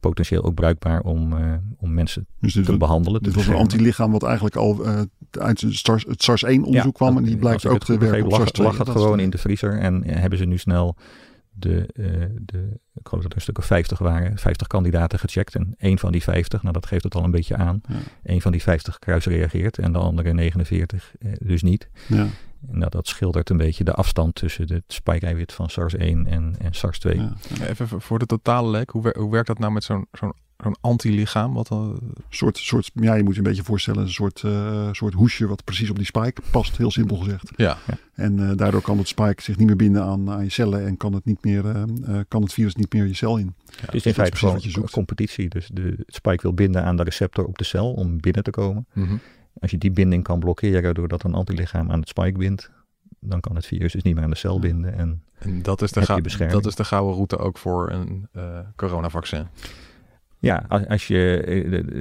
[0.08, 3.24] potentieel ook bruikbaar om, uh, om mensen dus te behandelen.
[3.24, 7.24] Dit was een antilichaam wat eigenlijk al uh, uit SARS, het SARS-1-onderzoek ja, kwam en
[7.24, 8.64] die blijkt ook te werken op SARS-2.
[8.64, 10.96] lag het gewoon in de vriezer en hebben ze nu snel
[11.58, 12.08] de, uh,
[12.42, 15.56] de, ik geloof dat er een stuk of 50 waren, 50 kandidaten gecheckt.
[15.56, 17.96] En één van die 50, nou dat geeft het al een beetje aan, ja.
[18.24, 21.90] één van die 50 kruisreageert en de andere 49 uh, dus niet.
[22.08, 22.28] Ja.
[22.72, 26.26] Nou, dat schildert een beetje de afstand tussen het spike-eiwit van SARS-1 en,
[26.60, 27.16] en SARS-2.
[27.16, 27.34] Ja.
[27.68, 30.76] Even voor de totale lek, hoe, wer hoe werkt dat nou met zo'n zo'n zo'n
[30.82, 31.54] antilichaam?
[31.54, 32.00] Wat dan...
[32.30, 35.64] soort, soort, ja, je moet je een beetje voorstellen, een soort, uh, soort hoesje wat
[35.64, 37.52] precies op die spike past, heel simpel gezegd.
[37.56, 37.78] Ja.
[37.88, 37.98] ja.
[38.14, 40.98] En uh, daardoor kan het spike zich niet meer binden aan, aan je cellen en
[40.98, 43.56] kan het, niet meer, uh, kan het virus niet meer je cel in.
[43.66, 45.50] Ja, het is in feite gewoon een competitie.
[45.50, 48.86] Dus de spike wil binden aan de receptor op de cel om binnen te komen.
[48.94, 49.20] Mm -hmm.
[49.60, 52.72] Als je die binding kan blokkeren doordat een antilichaam aan het spike bindt,
[53.20, 54.94] dan kan het virus dus niet meer aan de cel binden.
[54.94, 58.28] En, en dat, is de dat is de gouden route ook voor een
[58.76, 59.48] coronavaccin.
[60.40, 61.44] Ja, als, als je,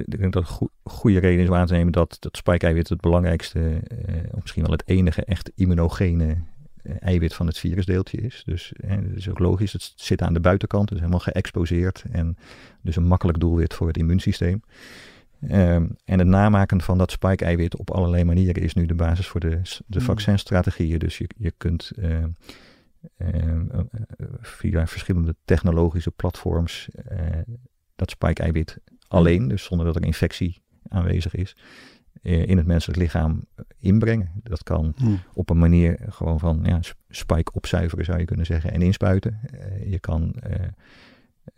[0.07, 3.01] ik denk dat een goede reden is om aan te nemen dat dat spike-eiwit het
[3.01, 6.37] belangrijkste, eh, of misschien wel het enige echt immunogene
[6.83, 8.43] eh, eiwit van het virusdeeltje is.
[8.45, 12.03] Dus eh, dat is ook logisch, het zit aan de buitenkant, het is helemaal geëxposeerd
[12.11, 12.37] en
[12.81, 14.61] dus een makkelijk doelwit voor het immuunsysteem.
[15.41, 19.39] Um, en het namaken van dat spike-eiwit op allerlei manieren is nu de basis voor
[19.39, 20.05] de, de mm.
[20.05, 20.99] vaccinstrategieën.
[20.99, 22.23] Dus je, je kunt uh,
[23.17, 23.59] uh,
[24.41, 26.89] via verschillende technologische platforms
[27.95, 31.55] dat spike-eiwit alleen, dus zonder dat er infectie aanwezig is,
[32.21, 33.45] eh, in het menselijk lichaam
[33.79, 34.31] inbrengen.
[34.43, 35.15] Dat kan Hm.
[35.33, 39.39] op een manier gewoon van ja, sp- spike opzuiveren zou je kunnen zeggen en inspuiten.
[39.51, 40.69] Eh, je kan eh, eh,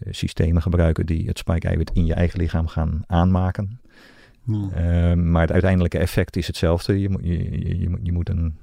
[0.10, 3.80] systemen gebruiken die het spike-eiwit in je eigen lichaam gaan aanmaken.
[4.43, 4.69] Ja.
[4.71, 7.00] Eh, maar het uiteindelijke effect is hetzelfde.
[7.00, 8.58] Je, moet- je, je, je, moet- je moet een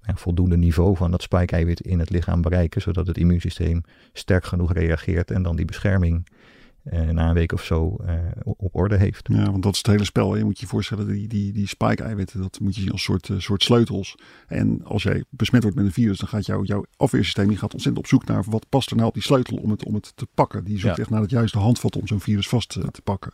[0.00, 3.82] ja, voldoende niveau van dat spike-eiwit in het lichaam bereiken, zodat het immuunsysteem
[4.12, 6.38] sterk genoeg reageert en dan die bescherming eh,
[6.82, 8.14] na een week of zo eh,
[8.44, 9.28] op orde heeft.
[9.32, 10.36] Ja, want dat is het hele spel.
[10.36, 13.38] Je moet je voorstellen, die, die, die spike-eiwitten, dat moet je zien als soort, eh,
[13.38, 14.14] soort sleutels.
[14.46, 17.72] En als jij besmet wordt met een virus, dan gaat jouw jouw afweersysteem die gaat
[17.72, 20.12] ontzettend op zoek naar wat past er nou op die sleutel om het, om het
[20.16, 20.64] te pakken.
[20.64, 21.02] Die zoekt Ja.
[21.02, 23.32] echt naar het juiste handvat om zo'n virus vast eh, te pakken.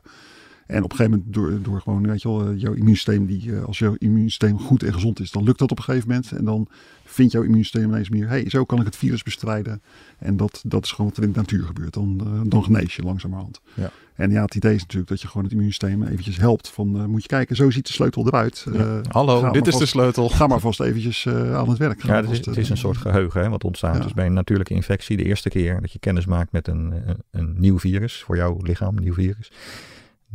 [0.67, 3.57] En op een gegeven moment, door, door gewoon, weet je wel, eh, jouw immuunsysteem, die,
[3.57, 6.33] eh, als jouw immuunsysteem goed en gezond is, dan lukt dat op een gegeven moment.
[6.33, 6.69] En dan
[7.05, 9.83] vindt jouw immuunsysteem ineens meer, hey, zo kan ik het virus bestrijden.
[10.19, 11.95] En dat, dat is gewoon wat er in de natuur gebeurt.
[11.95, 13.61] Dan, eh, dan genees je langzamerhand.
[13.75, 13.91] Ja.
[14.15, 16.69] En ja, het idee is natuurlijk dat je gewoon het immuunsysteem eventjes helpt.
[16.69, 18.67] Van, moet je kijken, zo ziet de sleutel eruit.
[19.09, 20.29] Hallo, dit is de sleutel.
[20.29, 22.01] Ga maar vast eventjes aan het werk.
[22.01, 23.97] Ga Ja, het is, het is een soort geheugen hè, wat ontstaat.
[23.97, 24.03] Ja.
[24.03, 27.23] Dus bij een natuurlijke infectie, de eerste keer dat je kennis maakt met een, een,
[27.31, 29.51] een nieuw virus voor jouw lichaam, een nieuw virus,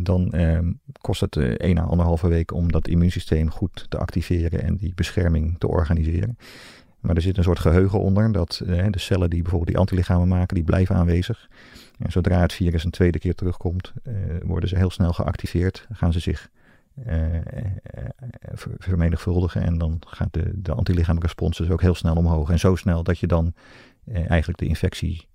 [0.04, 4.64] dan ehm, kost het eh 1 à anderhalve week om dat immuunsysteem goed te activeren
[4.64, 6.38] en die bescherming te organiseren.
[7.00, 10.28] Maar er zit een soort geheugen onder, dat eh, de cellen die bijvoorbeeld die antilichamen
[10.28, 11.50] maken, die blijven aanwezig.
[12.00, 16.14] En zodra het virus een tweede keer terugkomt, eh, worden ze heel snel geactiveerd, gaan
[16.14, 16.50] ze zich
[17.06, 17.42] eh, eh,
[17.84, 18.06] eh,
[18.54, 22.50] ver- vermenigvuldigen en dan gaat de, de antilichaamrespons dus ook heel snel omhoog.
[22.50, 23.54] En zo snel dat je dan
[24.06, 25.28] eh, eigenlijk de infectie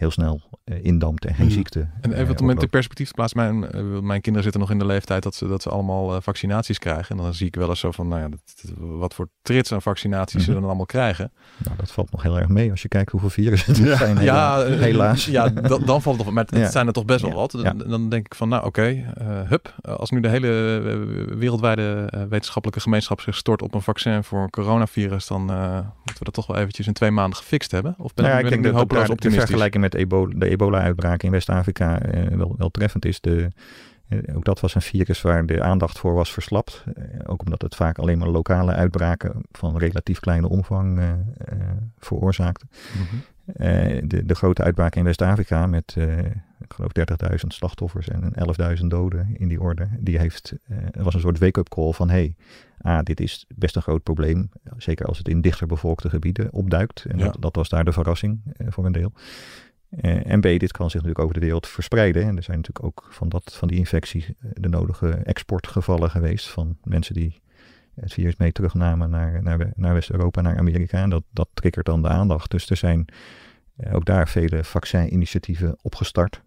[0.00, 1.52] heel snel eh, indampt en geen Ja.
[1.52, 1.88] ziekte.
[2.00, 3.38] En eh, even om het in perspectief te plaatsen.
[3.58, 6.20] Mijn, eh, mijn kinderen zitten nog in de leeftijd dat ze, dat ze allemaal eh,
[6.22, 7.16] vaccinaties krijgen.
[7.16, 8.40] En dan zie ik wel eens zo van, nou ja, dat,
[8.78, 10.58] wat voor trits aan vaccinaties ze Mhm.
[10.60, 11.32] dan allemaal krijgen.
[11.64, 13.96] Nou, dat valt nog heel erg mee als je kijkt hoeveel virussen er Ja.
[13.96, 14.20] zijn.
[14.22, 15.24] ja, hela- eh, helaas.
[15.24, 16.34] Ja, dan, dan valt het nog.
[16.34, 16.70] Maar het Ja.
[16.70, 17.36] zijn er toch best wel Ja.
[17.36, 17.50] wat.
[17.50, 17.72] Dan, Ja.
[17.72, 18.82] dan denk ik van, nou oké,
[19.14, 19.74] eh, hup.
[19.80, 24.24] eh, Als nu de hele eh, wereldwijde eh, wetenschappelijke gemeenschap zich stort op een vaccin
[24.24, 27.70] voor een coronavirus, dan eh, moeten we dat toch wel eventjes in twee maanden gefixt
[27.70, 27.94] hebben.
[27.98, 29.44] Of ben, Nou ja, ben ik denk nu dat hopeloos de optimistisch?
[29.46, 33.20] vergelijking met ebola, de ebola-uitbraak in West-Afrika eh, wel, wel treffend is.
[33.20, 33.50] De,
[34.10, 36.84] eh, ook dat was een virus waar de aandacht voor was verslapt.
[36.94, 41.12] Eh, ook omdat het vaak alleen maar lokale uitbraken van relatief kleine omvang eh,
[41.98, 42.66] veroorzaakte.
[42.98, 43.16] Mhm.
[44.08, 45.96] De, de grote uitbraak in West-Afrika met,
[46.60, 48.32] ik geloof, 30.000 slachtoffers en
[48.78, 49.88] 11.000 doden in die orde.
[49.98, 50.52] Die heeft,
[50.92, 52.34] was een soort wake-up call van, hey,
[52.80, 54.50] ah, dit is best een groot probleem.
[54.76, 57.04] Zeker als het in dichter bevolkte gebieden opduikt.
[57.04, 57.24] En Ja.
[57.24, 59.12] dat, dat was daar de verrassing voor een deel.
[59.90, 62.22] Eh, en B, dit kan zich natuurlijk over de wereld verspreiden.
[62.22, 66.48] En er zijn natuurlijk ook van, dat, van die infectie eh, de nodige exportgevallen geweest
[66.48, 67.40] van mensen die
[67.94, 71.02] het virus mee terugnamen naar, naar, naar West-Europa, naar Amerika.
[71.02, 72.50] En dat, dat triggert dan de aandacht.
[72.50, 73.06] Dus er zijn
[73.76, 76.42] eh, ook daar vele vaccininitiatieven opgestart.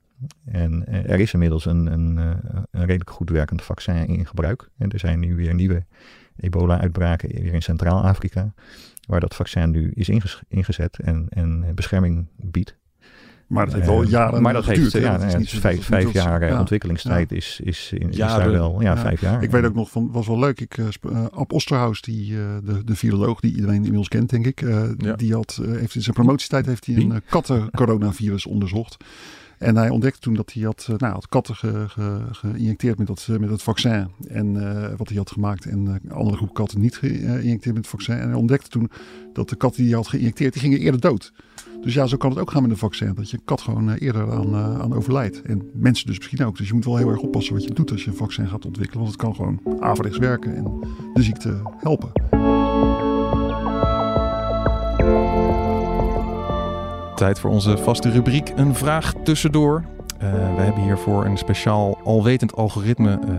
[0.46, 4.70] En er is inmiddels een, een, een redelijk goed werkend vaccin in gebruik.
[4.78, 5.86] En er zijn nu weer nieuwe
[6.36, 8.54] ebola-uitbraken weer in Centraal-Afrika.
[9.08, 10.10] Waar dat vaccin nu is
[10.48, 12.78] ingezet en, en bescherming biedt.
[13.48, 14.94] Maar dat heeft wel Eh, jaren Maar dat geduurd.
[14.94, 16.60] heeft ja, Dat is ja, niet dus vijf, jaar eh, ja.
[16.60, 18.82] ontwikkelingstijd is, is, in, is Ja, daar wel.
[18.82, 19.02] Ja, ja.
[19.02, 19.44] vijf jaar.
[19.44, 20.60] Ik weet ook nog van, was wel leuk.
[20.62, 24.62] Ik, eh, Ab Osterhaus, die, eh, de, de viroloog die iedereen inmiddels kent, denk ik.
[24.62, 25.14] eh, Ja.
[25.16, 28.98] Die had, heeft in zijn promotietijd heeft hij een uh, katten-coronavirus onderzocht.
[29.64, 33.08] En hij ontdekte toen dat hij had, eh, nou, had katten ge- ge- geïnjecteerd met
[33.08, 34.08] dat, eh, met vaccin.
[34.28, 35.66] En eh, wat hij had gemaakt.
[35.66, 38.18] En andere groep katten niet geïnjecteerd met het vaccin.
[38.18, 38.90] En hij ontdekte toen
[39.34, 41.34] dat de katten die hij had geïnjecteerd, die gingen eerder dood.
[41.82, 43.14] Dus ja, zo kan het ook gaan met een vaccin.
[43.14, 45.42] Dat je kat gewoon eerder aan, aan overlijdt.
[45.42, 46.58] En mensen dus misschien ook.
[46.58, 48.66] Dus je moet wel heel erg oppassen wat je doet als je een vaccin gaat
[48.66, 49.04] ontwikkelen.
[49.04, 50.64] Want het kan gewoon averechts werken en
[51.14, 52.12] de ziekte helpen.
[57.24, 59.84] Tijd voor onze vaste rubriek Een Vraag Tussendoor.
[60.20, 63.36] Eh, we hebben hiervoor een speciaal alwetend algoritme eh,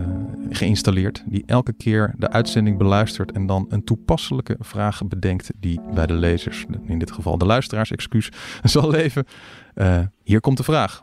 [0.51, 1.23] geïnstalleerd.
[1.27, 5.51] Die elke keer de uitzending beluistert en dan een toepasselijke vraag bedenkt.
[5.57, 8.29] Die bij de lezers, in dit geval de luisteraars, excuus,
[8.63, 9.25] zal leven.
[9.75, 11.03] Eh, hier komt de vraag.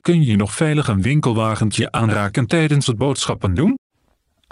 [0.00, 3.78] Kun je nog veilig een winkelwagentje aanraken tijdens het boodschappen doen?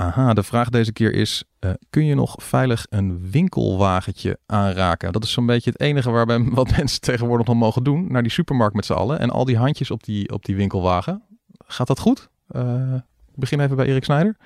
[0.00, 5.12] Aha, de vraag deze keer is: eh, kun je nog veilig een winkelwagentje aanraken?
[5.12, 8.12] Dat is zo'n beetje het enige waarbij wat mensen tegenwoordig nog mogen doen.
[8.12, 11.22] Naar die supermarkt met z'n allen en al die handjes op die, op die winkelwagen.
[11.66, 12.28] Gaat dat goed?
[12.54, 14.36] Ik begin even bij Erik Snijder.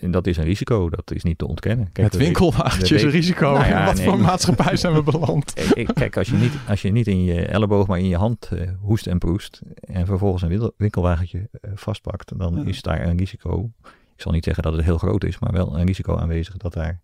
[0.00, 1.92] En dat is een risico, dat is niet te ontkennen.
[1.92, 3.52] Kijk, het winkelwagentje is een risico.
[3.52, 5.52] Nou ja, wat nee, voor maatschappij zijn we beland?
[5.94, 8.70] Kijk, als je, niet, als je niet in je elleboog, maar in je hand eh,
[8.80, 9.60] hoest en proest.
[9.74, 12.38] en vervolgens een winkel- winkelwagentje vastpakt.
[12.38, 12.64] dan Ja.
[12.64, 13.70] is daar een risico.
[14.16, 16.72] Ik zal niet zeggen dat het heel groot is, maar wel een risico aanwezig dat
[16.72, 17.00] daar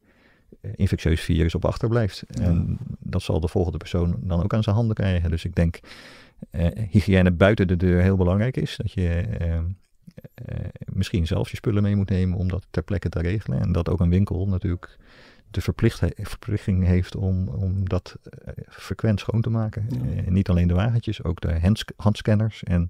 [0.74, 2.22] infectieus virus op achterblijft.
[2.40, 5.30] En dat zal de volgende persoon dan ook aan zijn handen krijgen.
[5.30, 5.80] Dus ik denk
[6.50, 8.76] uh, hygiëne buiten de deur heel belangrijk is.
[8.76, 9.24] Dat je
[10.92, 13.60] misschien zelf je spullen mee moet nemen om dat ter plekke te regelen.
[13.60, 14.98] En dat ook een winkel natuurlijk
[15.50, 18.16] de verplichting heeft om, om dat
[18.68, 19.86] frequent schoon te maken.
[20.28, 22.88] niet alleen de wagentjes, ook de handscanners en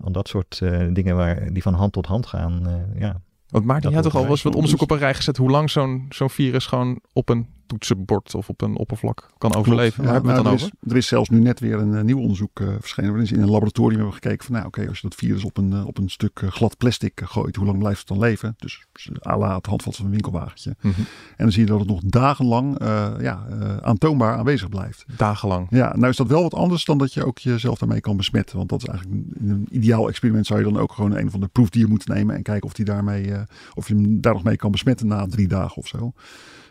[0.00, 0.58] al dat soort
[0.92, 2.84] dingen waar, die van hand tot hand gaan.
[2.98, 3.20] ja,
[3.54, 4.42] want Maarten, had toch al eens.
[4.42, 8.34] wat onderzoek op een rij gezet hoe lang zo'n zo'n virus gewoon op een toetsenbord
[8.34, 10.04] of op een oppervlak kan overleven.
[10.04, 10.66] Waar hebben we het dan over?
[10.66, 13.10] Is, er is zelfs nu net weer een uh, nieuw onderzoek uh, verschenen.
[13.10, 15.56] Waarin ze in een laboratorium hebben gekeken van nou oké, als je dat virus op
[15.56, 18.54] een, uh, op een stuk glad plastic gooit, hoe lang blijft het dan leven?
[18.58, 18.86] Dus
[19.26, 20.76] à la het handvat van een winkelwagentje.
[20.80, 21.04] Mm -hmm.
[21.36, 22.76] En dan zie je dat het nog dagenlang
[23.20, 23.46] ja,
[23.80, 25.04] aantoonbaar aanwezig blijft.
[25.16, 25.66] Dagenlang?
[25.70, 28.56] Ja, nou is dat wel wat anders dan dat je ook jezelf daarmee kan besmetten.
[28.56, 31.40] Want dat is eigenlijk in een ideaal experiment zou je dan ook gewoon een van
[31.40, 33.32] de proefdieren moeten nemen en kijken of, die daarmee,
[33.74, 36.12] of je hem daar nog mee kan besmetten na drie dagen of zo.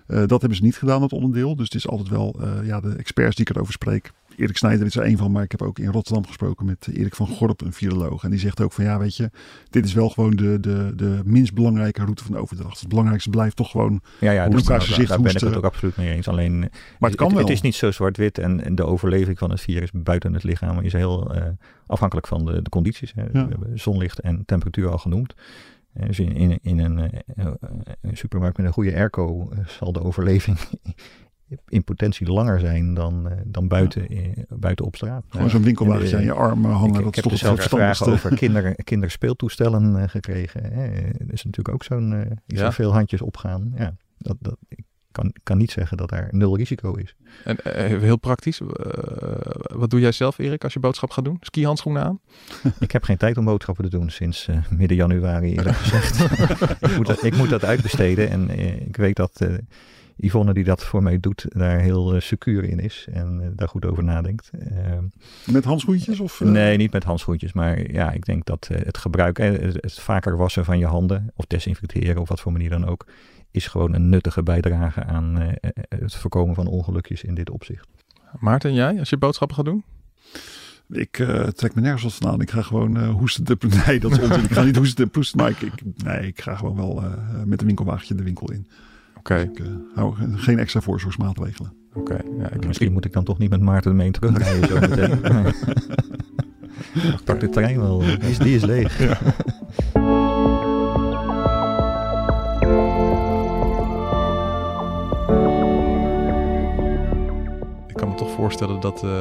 [0.08, 1.56] Uh, dat hebben ze niet gedaan, dat onderdeel.
[1.56, 4.12] Dus het is altijd wel uh, ja, de experts die ik erover spreek.
[4.38, 7.16] Erik Snijder is er een van, maar ik heb ook in Rotterdam gesproken met Erik
[7.16, 8.24] van Gorp, een viroloog.
[8.24, 9.30] En die zegt ook van ja, weet je,
[9.70, 12.80] dit is wel gewoon de, de, de minst belangrijke route van de overdracht.
[12.80, 15.63] Het belangrijkste blijft toch gewoon ja, ja, dus elkaar gezicht Daar ben ik het ook
[15.63, 16.28] absoluut mee eens.
[16.28, 16.60] Alleen,
[17.00, 17.46] maar het, kan het, wel.
[17.46, 20.80] het is niet zo zwart-wit en, en, de overleving van het virus buiten het lichaam
[20.80, 21.44] is heel uh,
[21.88, 23.13] afhankelijk van de, de condities.
[23.16, 23.22] Hè.
[23.22, 23.30] Ja.
[23.32, 25.34] We hebben zonlicht en temperatuur al genoemd.
[25.93, 27.12] Dus in, in, in een,
[28.01, 30.58] een, supermarkt met een goede airco zal de overleving
[31.67, 34.08] in potentie langer zijn dan, dan buiten,
[34.49, 35.23] buiten op straat.
[35.29, 36.88] Gewoon zo'n winkelwagentje aan je arm hangen.
[36.88, 40.73] Ik, dat ik heb dezelfde vragen over kinder, kinderspeeltoestellen gekregen.
[40.73, 41.01] Hè.
[41.01, 42.71] Dat is natuurlijk ook zo'n, uh, ja.
[42.71, 43.73] veel handjes opgaan.
[43.75, 47.15] Ja, dat, dat, ik kan, kan niet zeggen dat er nul risico is.
[47.43, 48.67] En uh, heel praktisch, uh,
[49.76, 51.38] wat doe jij zelf Erik als je boodschap gaat doen?
[51.41, 52.19] Ski-handschoenen aan?
[52.80, 56.19] ik heb geen tijd om boodschappen te doen sinds uh, midden januari eerlijk gezegd.
[56.89, 58.49] ik, moet dat, ik moet dat uitbesteden en
[58.88, 59.47] ik weet dat
[60.17, 64.04] Yvonne die dat voor mij doet daar heel secuur in is en daar goed over
[64.04, 64.52] nadenkt.
[64.60, 65.04] Ehm,
[65.45, 66.19] met handschoentjes?
[66.19, 70.38] Of, Nee, niet met handschoentjes, maar ja, ik denk dat het gebruik, het, het vaker
[70.38, 73.06] wassen van je handen of desinfecteren of wat voor manier dan ook,
[73.54, 75.48] is gewoon een nuttige bijdrage aan uh,
[75.89, 77.88] het voorkomen van ongelukjes in dit opzicht.
[78.39, 79.84] Maarten, jij, als je boodschappen gaat doen?
[80.89, 82.42] Ik uh, trek me nergens wat vandaan.
[82.42, 83.44] Ik ga gewoon uh, hoesten.
[83.44, 84.44] De, nee, dat is onzin.
[84.44, 87.13] ik ga niet hoesten en proesten, maar ik, ik, nee, ik ga gewoon wel uh,
[87.46, 88.68] met een winkelwagentje de winkel in.
[89.18, 89.20] Oké.
[89.20, 89.44] Okay.
[89.44, 89.62] Ik
[89.96, 91.74] hou geen extra voorzorgsmaatregelen.
[91.94, 92.13] Oké.
[92.13, 92.26] Okay.
[92.38, 95.22] Ja, Misschien moet ik dan toch niet met Maarten mee terugrijden zo meteen.
[97.26, 98.00] Pak de trein wel.
[98.00, 99.00] Die is, die is leeg.
[99.00, 99.18] Ja.
[108.58, 109.12] Voorstellen dat uh,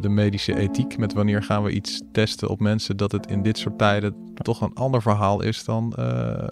[0.00, 3.58] de medische ethiek met wanneer gaan we iets testen op mensen, dat het in dit
[3.58, 6.46] soort tijden toch een ander verhaal is dan uh,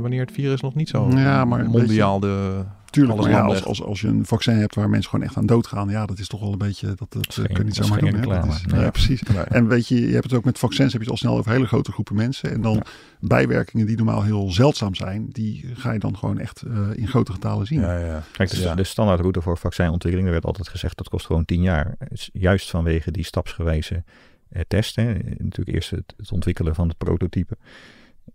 [0.00, 3.82] wanneer het virus nog niet zo ja, maar mondiaal de Tuurlijk, maar ja, als, als,
[3.82, 6.40] als je een vaccin hebt waar mensen gewoon echt aan doodgaan, ja, dat is toch
[6.40, 8.10] wel een beetje, dat, dat, dat kun je niet zomaar doen.
[8.10, 8.80] Reclame, is, nee.
[8.80, 9.22] Ja, precies.
[9.48, 11.50] En weet je, je hebt het ook met vaccins, heb je het al snel over
[11.50, 12.50] hele grote groepen mensen.
[12.50, 12.82] En dan ja.
[13.20, 17.32] bijwerkingen die normaal heel zeldzaam zijn, die ga je dan gewoon echt uh, in grote
[17.32, 17.80] getalen zien.
[17.80, 18.22] Ja, ja.
[18.32, 21.96] Kijk, dus de standaardroute voor vaccinontwikkeling, er werd altijd gezegd dat kost gewoon tien jaar.
[22.32, 24.04] Juist vanwege die stapsgewijze
[24.52, 25.06] uh, testen.
[25.38, 27.56] Natuurlijk eerst het, het ontwikkelen van het prototype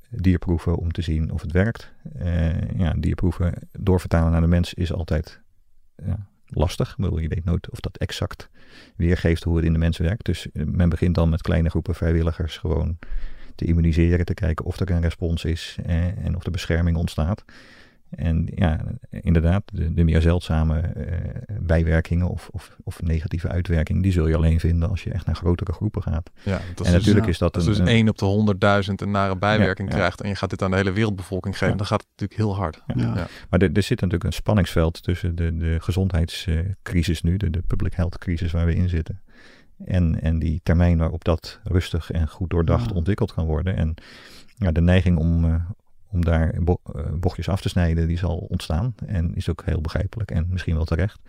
[0.09, 1.93] dierproeven om te zien of het werkt.
[2.21, 5.41] Uh, ja, dierproeven doorvertalen naar de mens is altijd
[6.49, 6.95] lastig.
[6.97, 8.49] Je weet nooit of dat exact
[8.95, 10.25] weergeeft hoe het in de mens werkt.
[10.25, 12.97] Dus eh, men begint dan met kleine groepen vrijwilligers gewoon
[13.55, 17.43] te immuniseren, te kijken of er een respons is eh, en of er bescherming ontstaat.
[18.09, 21.05] En ja, inderdaad, de, de meer zeldzame uh,
[21.59, 25.35] bijwerkingen of, of, of, negatieve uitwerking, die zul je alleen vinden als je echt naar
[25.35, 26.29] grotere groepen gaat.
[26.43, 29.37] Ja, en dus, natuurlijk is dat als een, dus één op de honderdduizend een nare
[29.37, 32.09] bijwerking ja, krijgt en je gaat dit aan de hele wereldbevolking geven, dan gaat het
[32.09, 32.83] natuurlijk heel hard.
[33.49, 37.93] Maar er, er, zit natuurlijk een spanningsveld tussen de, de gezondheidscrisis nu, de, de public
[37.93, 39.21] health crisis waar we in zitten.
[39.85, 43.75] En, en die termijn waarop dat rustig en goed doordacht ontwikkeld kan worden.
[43.75, 43.95] En
[44.55, 45.55] ja, de neiging om, uh,
[46.11, 48.93] om daar bo uh, bochtjes af te snijden, die zal ontstaan.
[49.05, 51.19] En is ook heel begrijpelijk en misschien wel terecht.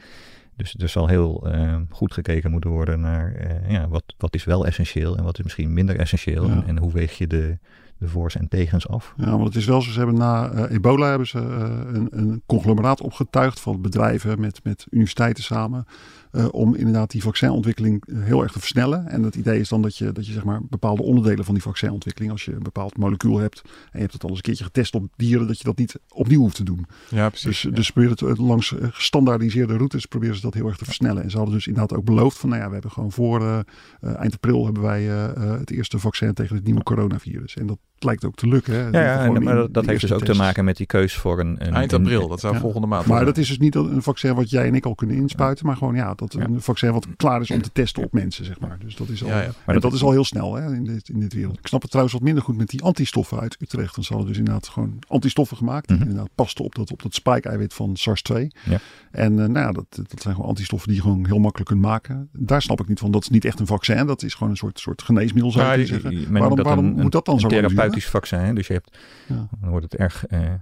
[0.56, 4.44] Dus er zal heel uh, goed gekeken moeten worden naar uh, ja, wat, wat is
[4.44, 6.46] wel essentieel en wat is misschien minder essentieel.
[6.46, 6.52] Ja.
[6.52, 7.58] En, en, hoe weeg je de,
[7.98, 9.14] de voor's en tegens af.
[9.16, 12.42] Ja, want het is wel zo, ze hebben na uh, ebola hebben ze een, een,
[12.46, 15.84] conglomeraat opgetuigd van bedrijven met, met universiteiten samen.
[16.32, 19.06] Uh, om inderdaad die vaccinontwikkeling heel erg te versnellen.
[19.06, 21.62] En het idee is dan dat je, dat je zeg maar bepaalde onderdelen van die
[21.62, 24.64] vaccinontwikkeling, als je een bepaald molecuul hebt en je hebt het al eens een keertje
[24.64, 26.86] getest op dieren, dat je dat niet opnieuw hoeft te doen.
[27.08, 27.44] Ja, precies.
[27.44, 27.70] Dus, ja.
[27.70, 31.22] dus probeer het langs gestandaardiseerde routes proberen ze dat heel erg te versnellen.
[31.22, 33.58] En ze hadden dus inderdaad ook beloofd van, nou ja, we hebben gewoon voor uh,
[34.00, 37.56] eind april hebben wij het eerste vaccin tegen het nieuwe coronavirus.
[37.56, 38.74] En dat lijkt ook te lukken.
[38.74, 38.88] Hè?
[38.88, 41.40] Ja, ja Gewoon en, maar dat, heeft dus ook te maken met die keus voor
[41.40, 41.66] een...
[41.66, 42.60] een Eind april, dat zou Ja.
[42.60, 43.34] volgende maand Maar worden.
[43.34, 45.66] dat is dus niet een vaccin wat jij en ik al kunnen inspuiten.
[45.66, 46.44] Maar gewoon ja, dat Ja.
[46.44, 48.78] een vaccin wat klaar is om te testen op mensen, zeg maar.
[48.84, 49.42] Dus dat is al, Ja, ja.
[49.44, 51.58] en Maar dat, dat- is al heel snel hè, in, dit, in dit wereld.
[51.58, 53.94] Ik snap het trouwens wat minder goed met die antistoffen uit Utrecht.
[53.94, 55.88] Dan hadden dus inderdaad gewoon antistoffen gemaakt.
[55.88, 56.06] Die Mhm.
[56.08, 58.34] inderdaad pasten op dat, op dat spike-eiwit van SARS-2.
[58.64, 58.78] Ja.
[59.10, 61.82] En eh, nou ja, dat, dat zijn gewoon antistoffen die je gewoon heel makkelijk kunt
[61.82, 62.28] maken.
[62.32, 63.10] Daar snap ik niet van.
[63.10, 64.06] Dat is niet echt een vaccin.
[64.06, 66.32] Dat is gewoon een soort, soort geneesmiddel zou je zeggen.
[66.32, 68.00] Waarom, waarom een- moet dat dan zo lang duren?
[68.02, 68.38] therapeutisch vaccin.
[68.38, 68.52] Hè?
[68.54, 69.48] Dus je hebt, Ja.
[69.60, 70.52] dan wordt het erg, eh,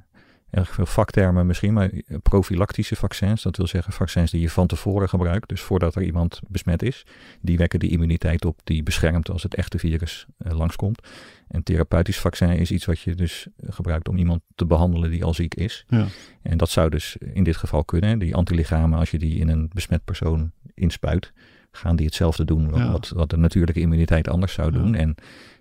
[0.50, 1.90] erg veel vaktermen misschien, maar
[2.22, 6.40] profilactische vaccins, dat wil zeggen vaccins die je van tevoren gebruikt, dus voordat er iemand
[6.48, 7.06] besmet is,
[7.40, 11.08] die wekken de immuniteit op die beschermt als het echte virus eh, langskomt.
[11.48, 15.34] Een therapeutisch vaccin is iets wat je dus gebruikt om iemand te behandelen die al
[15.34, 15.84] ziek is.
[15.88, 16.06] Ja.
[16.42, 18.18] En dat zou dus in dit geval kunnen.
[18.18, 21.32] Die antilichamen, als je die in een besmet persoon inspuit,
[21.70, 22.90] gaan die hetzelfde doen wat, Ja.
[22.90, 24.78] wat, wat de natuurlijke immuniteit anders zou Ja.
[24.78, 24.94] doen.
[24.94, 25.14] En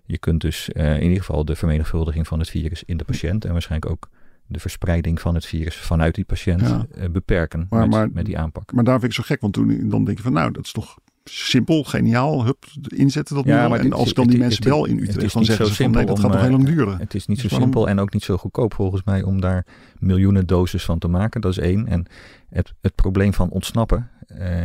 [0.08, 3.46] je kunt dus eh, in ieder geval de vermenigvuldiging van het virus in de patiënt
[3.46, 4.10] en waarschijnlijk ook
[4.48, 6.86] de verspreiding van het virus vanuit die patiënt Ja.
[6.96, 8.72] eh, beperken Maar- met, maar- met die aanpak.
[8.74, 10.72] Maar daar vind ik zo gek, want toen dan denk je van nou, dat is
[10.72, 14.44] toch simpel, geniaal, hup, inzetten dat Ja, maar En dit- als ik dan het- die
[14.44, 16.50] mensen bel in Utrecht, dan zeggen zo ze van nee, simpel dat gaat nog heel
[16.50, 16.98] eh, lang duren.
[17.00, 19.42] Het is niet Dus zo waarom- simpel en ook niet zo goedkoop volgens mij om
[19.42, 19.66] daar
[20.00, 21.42] miljoenen doses van te maken.
[21.42, 21.88] Dat is één.
[21.88, 22.06] En
[22.50, 24.10] het, het probleem van ontsnappen,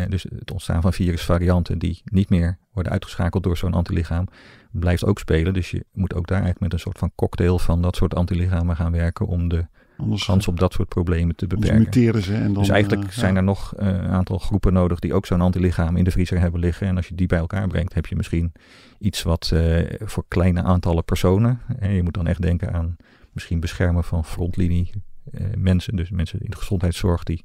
[0.09, 4.27] dus het ontstaan van virusvarianten die niet meer worden uitgeschakeld door zo'n antilichaam,
[4.73, 5.55] blijft ook spelen.
[5.55, 8.77] Dus je moet ook daar eigenlijk met een soort van cocktail van dat soort antilichamen
[8.77, 9.67] gaan werken om de
[9.97, 11.79] Anders, kans op dat soort problemen te beperken.
[11.79, 12.63] muteren ze en dan...
[12.63, 13.39] Dus eigenlijk eh, zijn ja.
[13.39, 16.61] er nog eh, een aantal groepen nodig die ook zo'n antilichaam in de vriezer hebben
[16.61, 16.87] liggen.
[16.87, 18.53] En als je die bij elkaar brengt, heb je misschien
[18.99, 21.61] iets wat eh, voor kleine aantallen personen.
[21.79, 22.97] En je moet dan echt denken aan
[23.33, 24.91] misschien beschermen van frontlinie
[25.31, 25.97] eh, mensen.
[25.97, 27.45] Dus mensen in de gezondheidszorg die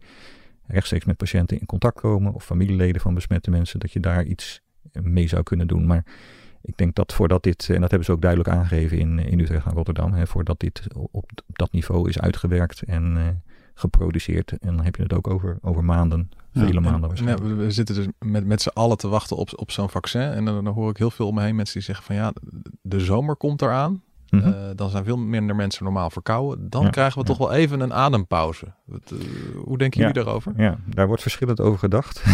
[0.68, 2.34] rechtstreeks met patiënten in contact komen.
[2.34, 3.80] Of familieleden van besmette mensen.
[3.80, 4.62] Dat je daar iets
[5.02, 5.86] mee zou kunnen doen.
[5.86, 6.06] Maar
[6.68, 9.66] ik denk dat voordat dit, en dat hebben ze ook duidelijk aangegeven in, in Utrecht
[9.66, 10.14] en Rotterdam.
[10.14, 13.18] Hè, voordat dit op, op dat niveau is uitgewerkt en...
[13.18, 13.24] eh,
[13.80, 14.52] geproduceerd.
[14.52, 16.62] En dan heb je het ook over, over maanden, Ja.
[16.62, 17.48] vele En- maanden ja, waarschijnlijk.
[17.48, 20.22] we, we zitten dus met, met z'n allen te wachten op, op zo'n vaccin.
[20.22, 22.34] En dan, dan hoor ik heel veel om me heen mensen die zeggen van ja,
[22.82, 24.02] de zomer komt eraan.
[24.30, 24.48] Mhm.
[24.48, 26.70] Eh, dan zijn veel minder mensen normaal verkouden.
[26.70, 28.66] Dan Ja, krijgen we toch wel even een adempauze.
[28.86, 29.18] Wat, eh,
[29.66, 30.54] hoe denken jullie daarover?
[30.58, 32.24] ja, daar wordt verschillend over gedacht.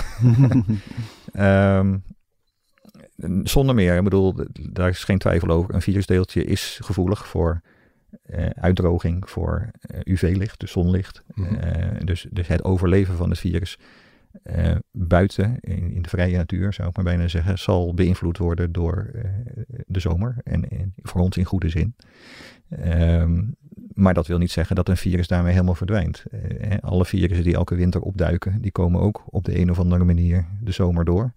[1.34, 1.98] Ehm,
[3.44, 4.36] zonder meer, ik bedoel,
[4.72, 5.74] daar is geen twijfel over.
[5.74, 7.62] Een virusdeeltje is gevoelig voor
[8.22, 11.24] eh, uitdroging, voor eh, UV-licht, dus zonlicht.
[11.36, 11.56] Mhm.
[11.56, 13.78] Eh, dus, dus het overleven van het virus
[14.92, 19.12] buiten, in, in de vrije natuur zou ik maar bijna zeggen, zal beïnvloed worden door
[19.88, 20.36] de zomer.
[20.44, 21.96] En, en voor ons in goede zin.
[22.70, 23.44] Ehm,
[23.94, 26.24] maar dat wil niet zeggen dat een virus daarmee helemaal verdwijnt.
[26.80, 30.46] Alle virussen die elke winter opduiken, die komen ook op de een of andere manier
[30.62, 31.34] de zomer door.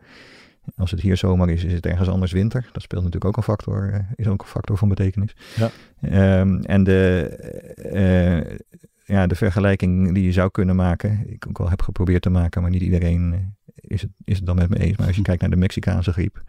[0.77, 2.69] Als het hier zomer is, is het ergens anders winter.
[2.73, 5.37] Dat speelt natuurlijk ook een factor, eh, is ook een factor van betekenis.
[5.57, 5.71] Ja.
[6.01, 7.29] Ehm, en de,
[7.77, 8.59] eh,
[9.05, 12.63] ja, de vergelijking die je zou kunnen maken, ik ook wel heb geprobeerd te maken,
[12.63, 13.41] maar niet iedereen eh,
[13.75, 14.97] is, het, is het dan met me eens.
[14.97, 16.43] Maar als je kijkt naar de Mexicaanse griep,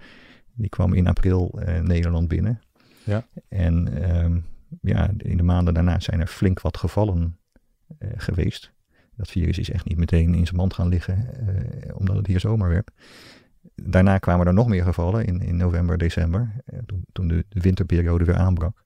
[0.53, 2.59] die kwam in april Nederland binnen.
[3.03, 3.25] Ja.
[3.49, 4.39] En ehm,
[4.81, 7.37] ja, in de maanden daarna zijn er flink wat gevallen
[8.15, 8.71] geweest.
[9.15, 11.29] Dat virus is echt niet meteen in zijn mand gaan liggen,
[11.93, 12.91] omdat het hier zomer werd.
[13.75, 17.59] Daarna kwamen er nog meer gevallen in, in november, december, eh, toen, toen de, de
[17.59, 18.83] winterperiode weer aanbrak.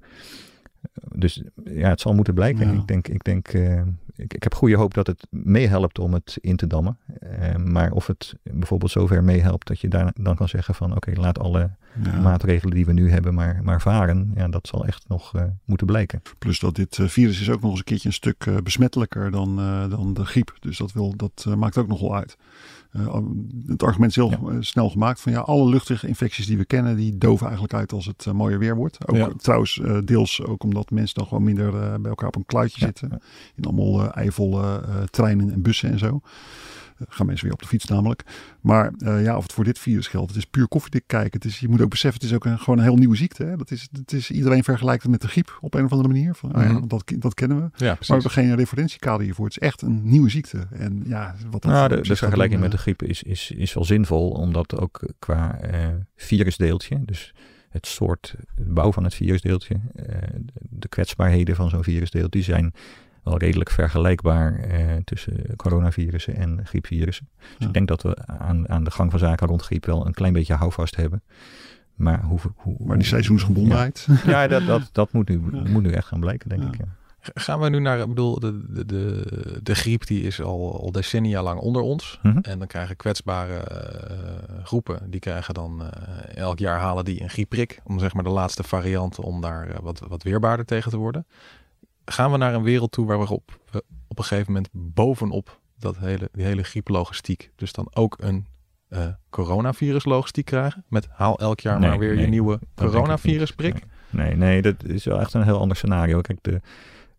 [1.15, 2.67] Dus ja, het zal moeten blijken.
[2.67, 2.79] Ja.
[2.79, 3.81] Ik denk, ik, denk eh,
[4.15, 6.97] ik, ik heb goede hoop dat het meehelpt om het in te dammen.
[7.19, 11.11] Eh, maar of het bijvoorbeeld zover meehelpt dat je daar dan kan zeggen van oké,
[11.13, 11.69] laat alle
[12.03, 12.19] Ja.
[12.21, 14.31] maatregelen die we nu hebben maar, maar varen.
[14.35, 16.21] Ja, dat zal echt nog eh, moeten blijken.
[16.39, 19.31] Plus dat dit eh, virus is ook nog eens een keertje een stuk eh, besmettelijker
[19.31, 19.55] dan,
[19.89, 20.55] dan de griep.
[20.59, 22.37] Dus dat, wil, dat maakt ook nog wel uit.
[23.67, 24.61] Het argument is heel Ja.
[24.61, 28.05] snel gemaakt van ja, alle luchtige infecties die we kennen, die doven eigenlijk uit als
[28.05, 29.07] het mooier weer wordt.
[29.07, 29.29] Ook Ja.
[29.37, 31.71] trouwens deels ook omdat mensen dan gewoon minder
[32.01, 33.21] bij elkaar op een kluitje zitten.
[33.55, 36.21] In allemaal eivolle treinen en bussen en zo.
[37.09, 38.23] Gaan mensen weer op de fiets namelijk.
[38.61, 41.39] Maar eh, ja, of het voor dit virus geldt, het is puur koffiedik kijken.
[41.39, 43.43] Het is, je moet ook beseffen, het is ook een, gewoon een heel nieuwe ziekte.
[43.43, 43.57] Hè?
[43.57, 46.35] Dat is, het is, iedereen vergelijkt het met de griep op een of andere manier.
[46.35, 46.87] Van, ah ja, Mhm.
[46.87, 47.63] dat, dat kennen we.
[47.63, 49.45] Ja, Maar we hebben geen referentiekader hiervoor.
[49.45, 50.67] Het is echt een nieuwe ziekte.
[50.71, 53.85] En ja, wat dat Nou, de, vergelijking doen, met de griep is, is, is wel
[53.85, 57.33] zinvol, omdat ook qua eh, virusdeeltje, dus
[57.69, 60.05] het soort de bouw van het virusdeeltje, eh,
[60.69, 62.73] de kwetsbaarheden van zo'n virusdeeltje, die zijn
[63.23, 67.29] wel redelijk vergelijkbaar eh, tussen coronavirussen en griepvirussen.
[67.37, 67.67] Dus Ja.
[67.67, 70.33] ik denk dat we aan, aan de gang van zaken rond griep wel een klein
[70.33, 71.21] beetje houvast hebben.
[71.95, 74.07] Maar hoe, hoe, Maar die seizoensgebondenheid.
[74.25, 75.69] Ja, dat, dat, dat moet, nu, Ja.
[75.69, 76.67] moet nu echt gaan blijken, denk Ja.
[76.67, 76.75] ik.
[76.77, 76.85] Ja.
[77.33, 80.91] Gaan we nu naar, ik bedoel, de, de, de, de griep die is al, al
[80.91, 82.19] decennia lang onder ons.
[82.23, 82.37] Mhm.
[82.41, 87.29] En dan krijgen kwetsbare eh, groepen, die krijgen dan eh, elk jaar halen die een
[87.29, 87.81] griepprik.
[87.83, 91.25] Om zeg maar de laatste variant, om daar eh, wat, wat weerbaarder tegen te worden.
[92.05, 93.51] Gaan we naar een wereld toe waar we op,
[94.17, 98.47] een gegeven moment bovenop dat hele, die hele grieplogistiek, dus dan ook een
[98.87, 100.85] eh coronaviruslogistiek krijgen?
[100.87, 103.83] Met haal elk jaar Nee, maar weer je nee, nieuwe coronavirusprik?
[104.09, 106.21] Nee, nee, dat is wel echt een heel ander scenario.
[106.21, 106.61] Kijk, de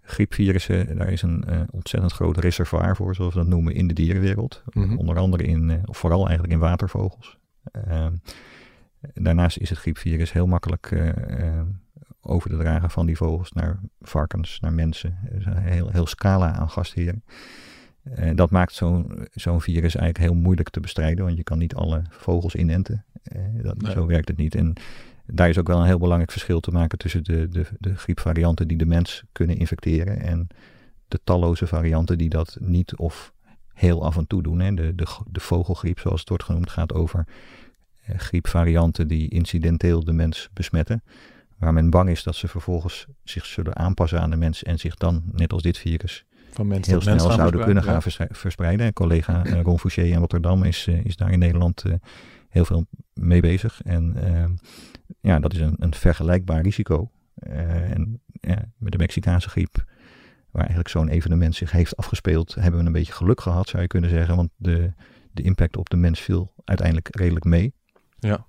[0.03, 3.95] griepvirussen, daar is een eh, ontzettend groot reservoir voor, zoals we dat noemen, in de
[3.95, 4.63] dierenwereld.
[4.73, 4.97] Mhm.
[4.97, 7.39] Onder andere in, eh, of vooral eigenlijk in watervogels.
[7.73, 8.13] Ehm,
[9.15, 10.93] daarnaast is het griepvirus heel makkelijk
[12.23, 15.19] over te dragen van die vogels naar varkens, naar mensen.
[15.39, 17.25] Is een heel, heel scala aan gastheren.
[18.03, 21.75] Eh, dat maakt zo'n zo'n virus eigenlijk heel moeilijk te bestrijden, want je kan niet
[21.75, 23.05] alle vogels inenten.
[23.23, 23.93] Eh, dat, Nee.
[23.93, 24.55] Zo werkt het niet.
[24.55, 24.73] En
[25.27, 28.69] daar is ook wel een heel belangrijk verschil te maken tussen de, de, de griepvarianten
[28.69, 30.47] die de mens kunnen infecteren en
[31.09, 33.33] de talloze varianten die dat niet of
[33.73, 34.61] heel af en toe doen.
[34.61, 34.75] Hè.
[34.75, 37.27] De, de, de vogelgriep, zoals het wordt genoemd, gaat over
[38.03, 41.03] eh, griepvarianten die incidenteel de mens besmetten.
[41.63, 44.95] Waar men bang is dat ze vervolgens zich zullen aanpassen aan de mens en zich
[44.95, 48.87] dan, net als dit virus, Van mensen heel snel zouden kunnen gaan verstre- verspreiden.
[48.87, 51.93] En collega eh, Ron Fouché in Rotterdam is, eh, is daar in Nederland eh,
[52.49, 53.81] heel veel mee bezig.
[53.85, 54.17] En
[55.21, 57.11] ja, dat is een, een vergelijkbaar risico.
[57.35, 59.85] En ja, met de Mexicaanse griep,
[60.51, 63.89] waar eigenlijk zo'n evenement zich heeft afgespeeld, hebben we een beetje geluk gehad, zou je
[63.89, 64.37] kunnen zeggen.
[64.37, 64.93] Want de,
[65.33, 67.75] de impact op de mens viel uiteindelijk redelijk mee.
[68.19, 68.47] Ja.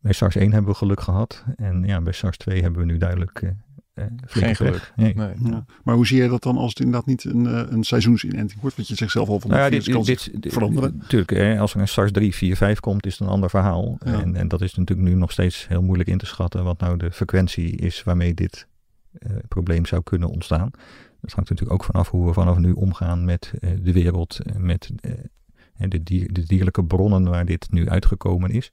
[0.00, 1.44] Bij SARS 1 hebben we geluk gehad.
[1.56, 3.50] En ja, bij SARS 2 hebben we nu duidelijk eh,
[3.94, 4.92] eh, Geen pech.
[4.96, 5.14] Nee.
[5.14, 5.34] Nee.
[5.44, 5.64] Ja.
[5.84, 8.76] Maar hoe zie jij dat dan als het inderdaad niet een, eh, een seizoensinenting wordt?
[8.76, 10.96] Want je zegt zelf al van Nou ja, dit, dit, dit- veranderen.
[10.96, 13.98] Natuurlijk, hè, als er een SARS 3, 4, 5 komt, is het een ander verhaal.
[14.04, 14.20] Ja.
[14.20, 16.96] En, en dat is natuurlijk nu nog steeds heel moeilijk in te schatten wat nou
[16.96, 18.66] de frequentie is waarmee dit
[19.18, 20.70] eh, probleem zou kunnen ontstaan.
[21.20, 24.90] Dat hangt natuurlijk ook vanaf hoe we vanaf nu omgaan met eh, de wereld, met
[25.00, 28.72] eh, de, dier, de dierlijke bronnen waar dit nu uitgekomen is.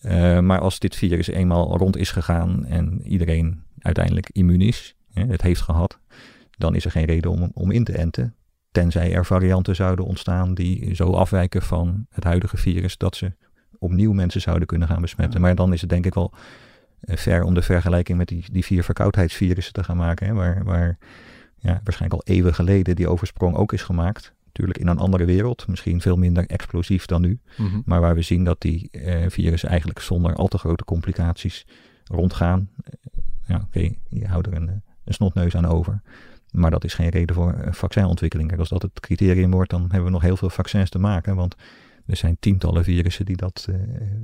[0.00, 5.24] Eh, maar als dit virus eenmaal rond is gegaan en iedereen uiteindelijk immuun is, hè,
[5.26, 5.98] het heeft gehad,
[6.50, 8.34] dan is er geen reden om, om in te enten.
[8.70, 13.32] Tenzij er varianten zouden ontstaan die zo afwijken van het huidige virus dat ze
[13.78, 15.40] opnieuw mensen zouden kunnen gaan besmetten.
[15.40, 15.46] Ja.
[15.46, 16.32] Maar dan is het denk ik wel
[17.00, 20.26] eh, ver om de vergelijking met die, die vier verkoudheidsvirussen te gaan maken.
[20.26, 20.98] Hè, waar waar
[21.58, 24.33] ja, waarschijnlijk al eeuwen geleden die oversprong ook is gemaakt.
[24.54, 27.38] Natuurlijk in een andere wereld, misschien veel minder explosief dan nu.
[27.56, 27.80] Mhm.
[27.84, 31.66] Maar waar we zien dat die eh, virussen eigenlijk zonder al te grote complicaties
[32.04, 32.68] rondgaan.
[32.84, 32.92] Eh,
[33.46, 34.74] ja, oké, je houdt er een, eh,
[35.04, 36.02] een snotneus aan over.
[36.50, 38.48] Maar dat is geen reden voor vaccinontwikkeling.
[38.48, 41.36] Kijk, als dat het criterium wordt, dan hebben we nog heel veel vaccins te maken.
[41.36, 41.54] Want
[42.06, 43.68] er zijn tientallen virussen die dat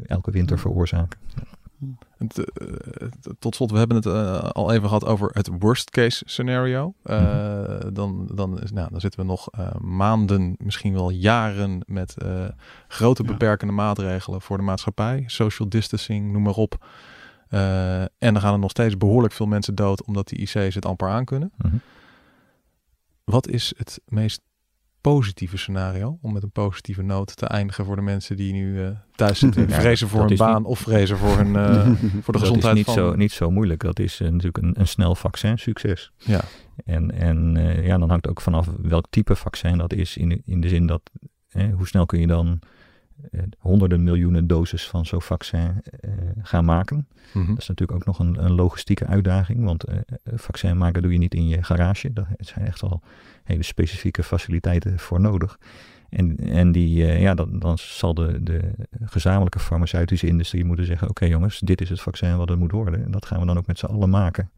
[0.07, 0.63] elke winter Ja.
[0.63, 1.19] veroorzaken.
[2.19, 3.07] Het, eh,
[3.39, 6.95] tot slot, we hebben het eh, al even gehad over het worst case scenario.
[7.03, 9.49] Eh, dan, dan, is, nou, dan zitten we nog
[9.81, 12.15] maanden, misschien wel jaren met
[12.89, 13.29] grote Ja.
[13.29, 15.25] beperkende maatregelen voor de maatschappij.
[15.27, 16.87] Social distancing, noem maar op.
[17.49, 21.09] En dan gaan er nog steeds behoorlijk veel mensen dood omdat die IC's het amper
[21.09, 21.53] aankunnen.
[21.57, 21.77] Mhm.
[23.25, 24.41] Wat is het meest
[25.01, 28.91] positieve scenario om met een positieve noot te eindigen voor de mensen die nu eh,
[29.15, 31.87] thuis zitten, Ja, vrezen voor hun baan niet- of vrezen voor hun eh,
[32.23, 32.95] voor de dat gezondheid is niet, van.
[32.95, 33.83] zo, niet zo moeilijk.
[33.83, 36.13] Dat is eh, natuurlijk een, een snel vaccin, succes.
[36.17, 36.41] Ja.
[36.85, 40.17] En, en eh, ja, dan hangt ook vanaf welk type vaccin dat is.
[40.17, 41.03] In, in de zin dat,
[41.49, 42.59] eh, hoe snel kun je dan
[43.59, 46.11] honderden miljoenen doses van zo'n vaccin eh,
[46.43, 47.09] gaan maken.
[47.33, 47.47] Mhm.
[47.47, 49.65] Dat is natuurlijk ook nog een, een logistieke uitdaging.
[49.65, 52.13] Want een vaccin maken doe je niet in je garage.
[52.13, 53.03] Daar zijn echt wel
[53.45, 55.59] hele specifieke faciliteiten voor nodig.
[56.11, 58.61] En, en die, eh, ja, dan, dan zal de, de
[59.05, 63.05] gezamenlijke farmaceutische industrie moeten zeggen: Oké jongens, dit is het vaccin wat het moet worden.
[63.05, 64.51] En dat gaan we dan ook met z'n allen maken.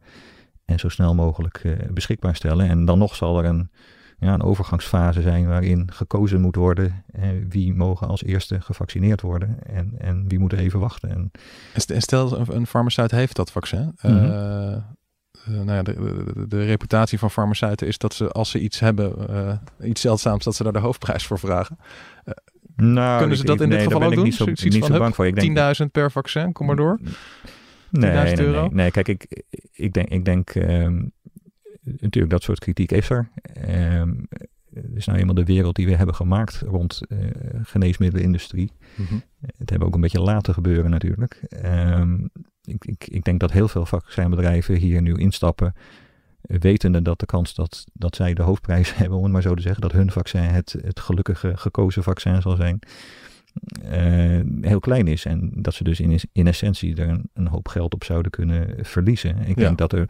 [0.65, 2.69] En zo snel mogelijk beschikbaar stellen.
[2.69, 3.69] En dan nog zal er een,
[4.23, 7.03] ja, een overgangsfase zijn waarin gekozen moet worden.
[7.11, 11.09] Eh, wie mogen als eerste gevaccineerd worden en, en wie moet even wachten.
[11.09, 11.31] En
[11.73, 13.91] En st- en stel, een, een farmaceut heeft dat vaccin.
[13.97, 14.11] Eh,
[15.45, 15.93] nou ja, de,
[16.33, 20.43] de, de reputatie van farmaceuten is dat ze, als ze iets hebben, eh, iets zeldzaams,
[20.43, 21.77] dat ze daar de hoofdprijs voor vragen.
[22.75, 24.25] Nou, Kunnen ze ik- dat in nee, dit geval ook ik doen?
[24.25, 25.27] niet zo, Zoiets niet van, zo bang voor.
[25.27, 26.99] Ik denk, 10.000 per vaccin, kom maar door.
[27.89, 28.61] Nee, 10.000 nee, euro?
[28.61, 28.91] nee, nee.
[28.91, 31.01] Kijk, ik, ik denk, ik denk ehm,
[31.83, 33.29] natuurlijk dat soort kritiek is er.
[33.53, 34.13] Ehm,
[34.73, 37.17] het is nou eenmaal de wereld die we hebben gemaakt rond eh
[37.63, 38.71] geneesmiddelenindustrie.
[38.95, 39.13] Mhm.
[39.39, 41.33] Het hebben we ook een beetje laten gebeuren natuurlijk.
[41.49, 42.13] Ehm,
[42.63, 45.73] ik, ik, ik denk dat heel veel vaccinbedrijven hier nu instappen,
[46.41, 49.53] eh, wetende dat de kans dat, dat zij de hoofdprijs hebben, om het maar zo
[49.55, 52.79] te zeggen, dat hun vaccin het, het gelukkige gekozen vaccin zal zijn,
[53.81, 55.25] eh, heel klein is.
[55.25, 58.85] En dat ze dus in, in essentie er een, een hoop geld op zouden kunnen
[58.85, 59.37] verliezen.
[59.37, 59.63] Ik Ja.
[59.65, 60.09] denk dat er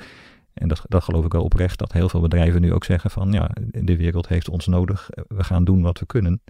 [0.54, 3.32] En dat, dat geloof ik wel oprecht, dat heel veel bedrijven nu ook zeggen van
[3.32, 6.42] ja, de wereld heeft ons nodig, we gaan doen wat we kunnen.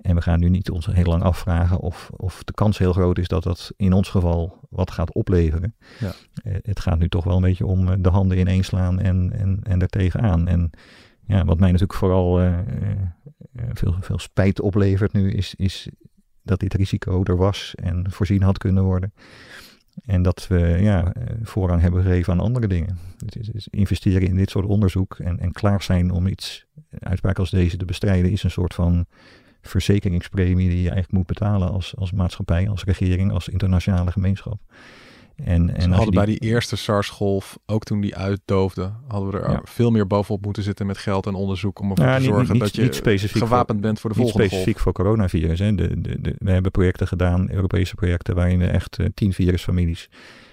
[0.00, 3.18] En we gaan nu niet ons heel lang afvragen of, of de kans heel groot
[3.18, 5.74] is dat dat in ons geval wat gaat opleveren.
[5.98, 6.12] Ja.
[6.44, 9.32] Uh, het gaat nu toch wel een beetje om eh, de handen ineens slaan en,
[9.32, 10.48] en, en er tegenaan.
[10.48, 10.70] En
[11.26, 12.58] ja, wat mij natuurlijk vooral uh,
[13.72, 15.88] veel, veel spijt oplevert nu, is, is
[16.42, 19.12] dat dit risico er was en voorzien had kunnen worden.
[20.04, 22.98] En dat we ja, voorrang hebben gegeven aan andere dingen.
[23.70, 26.66] Investeren in dit soort onderzoek en, en klaar zijn om iets,
[26.98, 29.06] uitspraak als deze te bestrijden, is een soort van
[29.62, 34.60] verzekeringspremie die je eigenlijk moet betalen als, als maatschappij, als regering, als internationale gemeenschap.
[35.44, 39.90] En, en hadden bij die eerste SARS-golf, ook toen die uitdoofde, hadden we er veel
[39.90, 43.80] meer bovenop moeten zitten met geld en onderzoek om ervoor te zorgen dat je gewapend
[43.80, 44.52] bent voor de volgende golf.
[44.52, 45.58] specifiek voor coronavirus.
[45.58, 45.74] Hè.
[45.74, 50.08] De, de, de, we hebben projecten gedaan, Europese projecten, waarin we echt uh, tien virusfamilies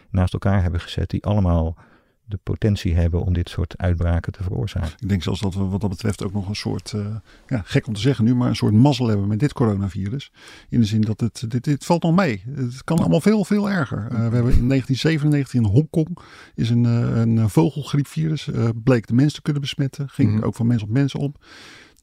[0.10, 1.78] naast elkaar hebben gezet, die allemaal
[2.26, 4.94] de potentie hebben om dit soort uitbraken te veroorzaken.
[5.00, 7.06] Ik denk zelfs dat we wat dat betreft ook nog een soort, uh,
[7.48, 10.32] ja, gek om te zeggen nu, maar een soort mazzel hebben met dit coronavirus.
[10.70, 12.44] In de zin dat het, dit, dit valt nog mee.
[12.56, 14.04] Het kan allemaal veel, veel erger.
[14.04, 16.18] Uh, we hebben in 1997 in Hongkong
[16.56, 18.50] is een, uh, een vogelgriepvirus,
[18.84, 20.10] bleek de mensen te kunnen besmetten.
[20.10, 20.46] Ging mm -hmm.
[20.46, 21.34] ook van mens op mens om.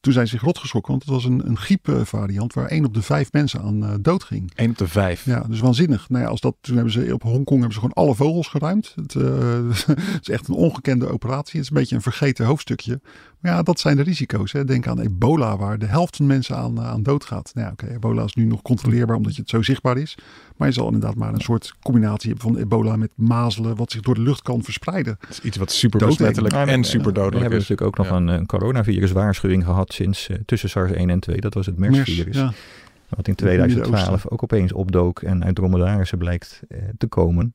[0.02, 2.94] Toen zijn ze zich rot geschrokken, want het was een, een griepvariant waar één op
[2.94, 4.52] de vijf mensen aan uh, dood ging.
[4.54, 5.24] Eén op de vijf?
[5.24, 6.08] Ja, dus waanzinnig.
[6.08, 8.92] Nou ja, als dat, toen hebben ze op Hongkong hebben ze gewoon alle vogels geruimd.
[8.96, 11.52] Het, uh, het is echt een ongekende operatie.
[11.52, 13.00] Het is een beetje een vergeten hoofdstukje.
[13.40, 14.52] Maar ja, dat zijn de risico's.
[14.52, 14.64] Hè.
[14.64, 17.50] Denk aan ebola, waar de helft van mensen aan, uh, aan dood gaat.
[17.54, 20.18] Nou ja, oké, okay, ebola is nu nog controleerbaar omdat je het zo zichtbaar is.
[20.56, 24.00] Maar je zal inderdaad maar een soort combinatie hebben van ebola met mazelen, wat zich
[24.00, 25.16] door de lucht kan verspreiden.
[25.20, 27.38] Dat is iets wat super besmettelijk en super dodelijk is.
[27.38, 28.16] We hebben natuurlijk ook nog ja.
[28.16, 31.40] een, een coronavirus waarschuwing gehad sinds uh, tussen SARS 1 en 2.
[31.40, 32.36] Dat was het MERS-virus.
[32.36, 32.52] Ja.
[33.08, 37.54] Wat in 2012 ook opeens opdook en uit dromedarissen blijkt uh, te komen.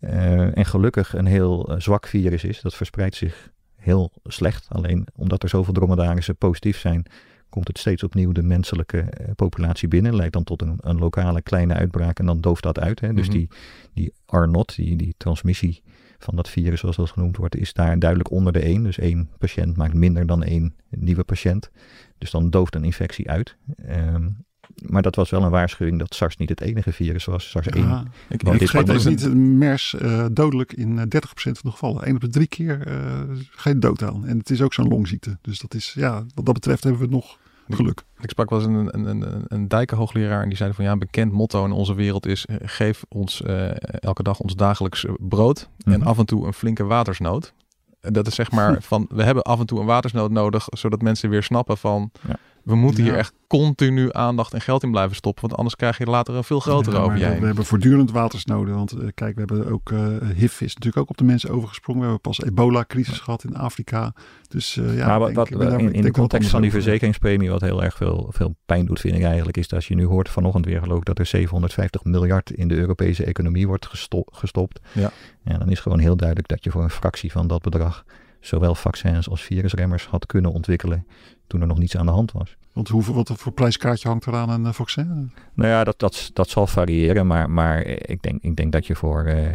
[0.00, 2.60] Uh, en gelukkig een heel zwak virus is.
[2.60, 4.66] Dat verspreidt zich heel slecht.
[4.68, 7.06] Alleen omdat er zoveel dromedarissen positief zijn,
[7.48, 10.16] komt het steeds opnieuw de menselijke uh, populatie binnen.
[10.16, 13.00] Leidt dan tot een, een, lokale kleine uitbraak en dan dooft dat uit.
[13.00, 13.14] Hè.
[13.14, 13.40] Dus mm -hmm.
[13.40, 13.48] die,
[13.94, 15.82] die R-not, die, die transmissie
[16.24, 18.82] van dat virus, zoals dat genoemd wordt, is daar duidelijk onder de 1.
[18.82, 21.70] Dus één patiënt maakt minder dan één nieuwe patiënt.
[22.18, 23.56] Dus dan dooft een infectie uit.
[23.88, 24.44] Um,
[24.76, 27.50] maar dat was wel een waarschuwing dat SARS niet het enige virus was.
[27.50, 27.86] SARS 1.
[27.86, 31.04] Ja, ik, ik vergeet is niet MERS uh, dodelijk in uh, 30%
[31.34, 32.08] van de gevallen.
[32.08, 34.26] Eén op de drie keer uh, je dood aan.
[34.26, 35.38] En het is ook zo'n longziekte.
[35.40, 37.38] Dus dat is, ja, wat dat betreft hebben we nog
[37.68, 38.02] geluk.
[38.20, 40.98] Ik sprak wel eens een, een, een, een dijkenhoogleraar en die zei van ja, een
[40.98, 43.70] bekend motto in onze wereld is uh, geef ons uh,
[44.02, 45.92] elke dag ons dagelijks brood mm -hmm.
[45.92, 47.52] en af en toe een flinke watersnood.
[48.00, 51.30] Dat is zeg maar van we hebben af en toe een watersnood nodig, zodat mensen
[51.30, 52.36] weer snappen van ja.
[52.64, 53.10] We moeten ja.
[53.10, 55.42] hier echt continu aandacht en geld in blijven stoppen.
[55.42, 57.40] Want anders krijg je later een veel grotere ja, over je heen.
[57.40, 58.74] We hebben voortdurend watersnoden.
[58.74, 60.00] Want uh, kijk, we hebben ook uh,
[60.34, 62.00] HIV is natuurlijk ook op de mensen overgesprongen.
[62.00, 64.14] We hebben pas ebola-crisis gehad in Afrika.
[64.48, 67.60] Dus uh, ja, maar wat, wat, daar, in, in de context van die verzekeringspremie, wat
[67.60, 70.28] heel erg veel, veel pijn doet, vind ik eigenlijk, is dat als je nu hoort
[70.28, 74.80] vanochtend weer geloof ik dat er 750 miljard in de Europese economie wordt gesto gestopt.
[74.92, 75.10] Ja.
[75.44, 78.04] ja, dan is gewoon heel duidelijk dat je voor een fractie van dat bedrag
[78.42, 81.06] zowel vaccins als virusremmers had kunnen ontwikkelen
[81.46, 82.56] toen er nog niets aan de hand was.
[82.72, 85.32] Want hoeveel, wat voor prijskaartje hangt eraan een uh, vaccin?
[85.54, 88.94] Nou ja, dat, dat, dat zal variëren, maar, maar ik, denk, ik denk dat je
[88.94, 89.46] voor uh,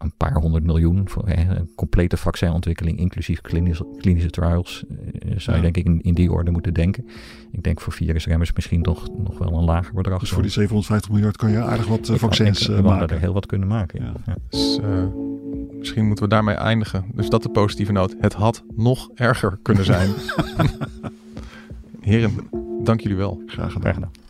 [0.00, 4.84] een paar honderd miljoen voor een complete vaccinontwikkeling, inclusief klinische, klinische trials,
[5.36, 7.06] zou je denk ik in, in die orde moeten denken.
[7.52, 10.20] Ik denk voor virusremmers misschien toch nog wel een lager bedrag.
[10.20, 13.08] Dus voor die 750 miljard kan je aardig wat vaccins denk, maken.
[13.08, 14.02] er heel wat kunnen maken.
[14.04, 14.12] Ja.
[14.26, 14.36] Ja.
[14.48, 14.78] Dus,
[15.78, 17.04] misschien moeten we daarmee eindigen.
[17.14, 18.14] Dus dat de positieve noot.
[18.20, 20.10] Het had nog erger kunnen zijn.
[22.00, 22.48] Heren,
[22.82, 23.42] dank jullie wel.
[23.46, 23.80] Graag gedaan.
[23.80, 24.29] Graag gedaan.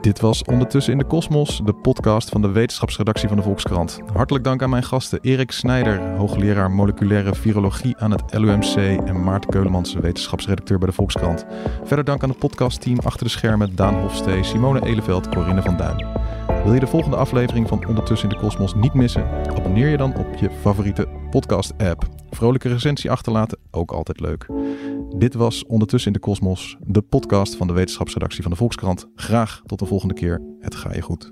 [0.00, 4.00] Dit was Ondertussen in de Kosmos, de podcast van de wetenschapsredactie van de Volkskrant.
[4.12, 9.50] Hartelijk dank aan mijn gasten Erik Snijder, hoogleraar moleculaire virologie aan het LUMC en Maarten
[9.50, 11.46] Keulemans, wetenschapsredacteur bij de Volkskrant.
[11.84, 16.06] Verder dank aan het podcastteam achter de schermen Daan Hofstee, Simone Eleveld, Corinne van Duin.
[16.64, 19.26] Wil je de volgende aflevering van Ondertussen in de Kosmos niet missen?
[19.56, 22.08] Abonneer je dan op je favoriete podcast-app.
[22.30, 24.46] Vrolijke recensie achterlaten, ook altijd leuk.
[25.14, 29.06] Dit was Ondertussen in de Kosmos, de podcast van de wetenschapsredactie van de Volkskrant.
[29.14, 30.42] Graag tot de volgende keer.
[30.60, 31.30] Het ga je goed.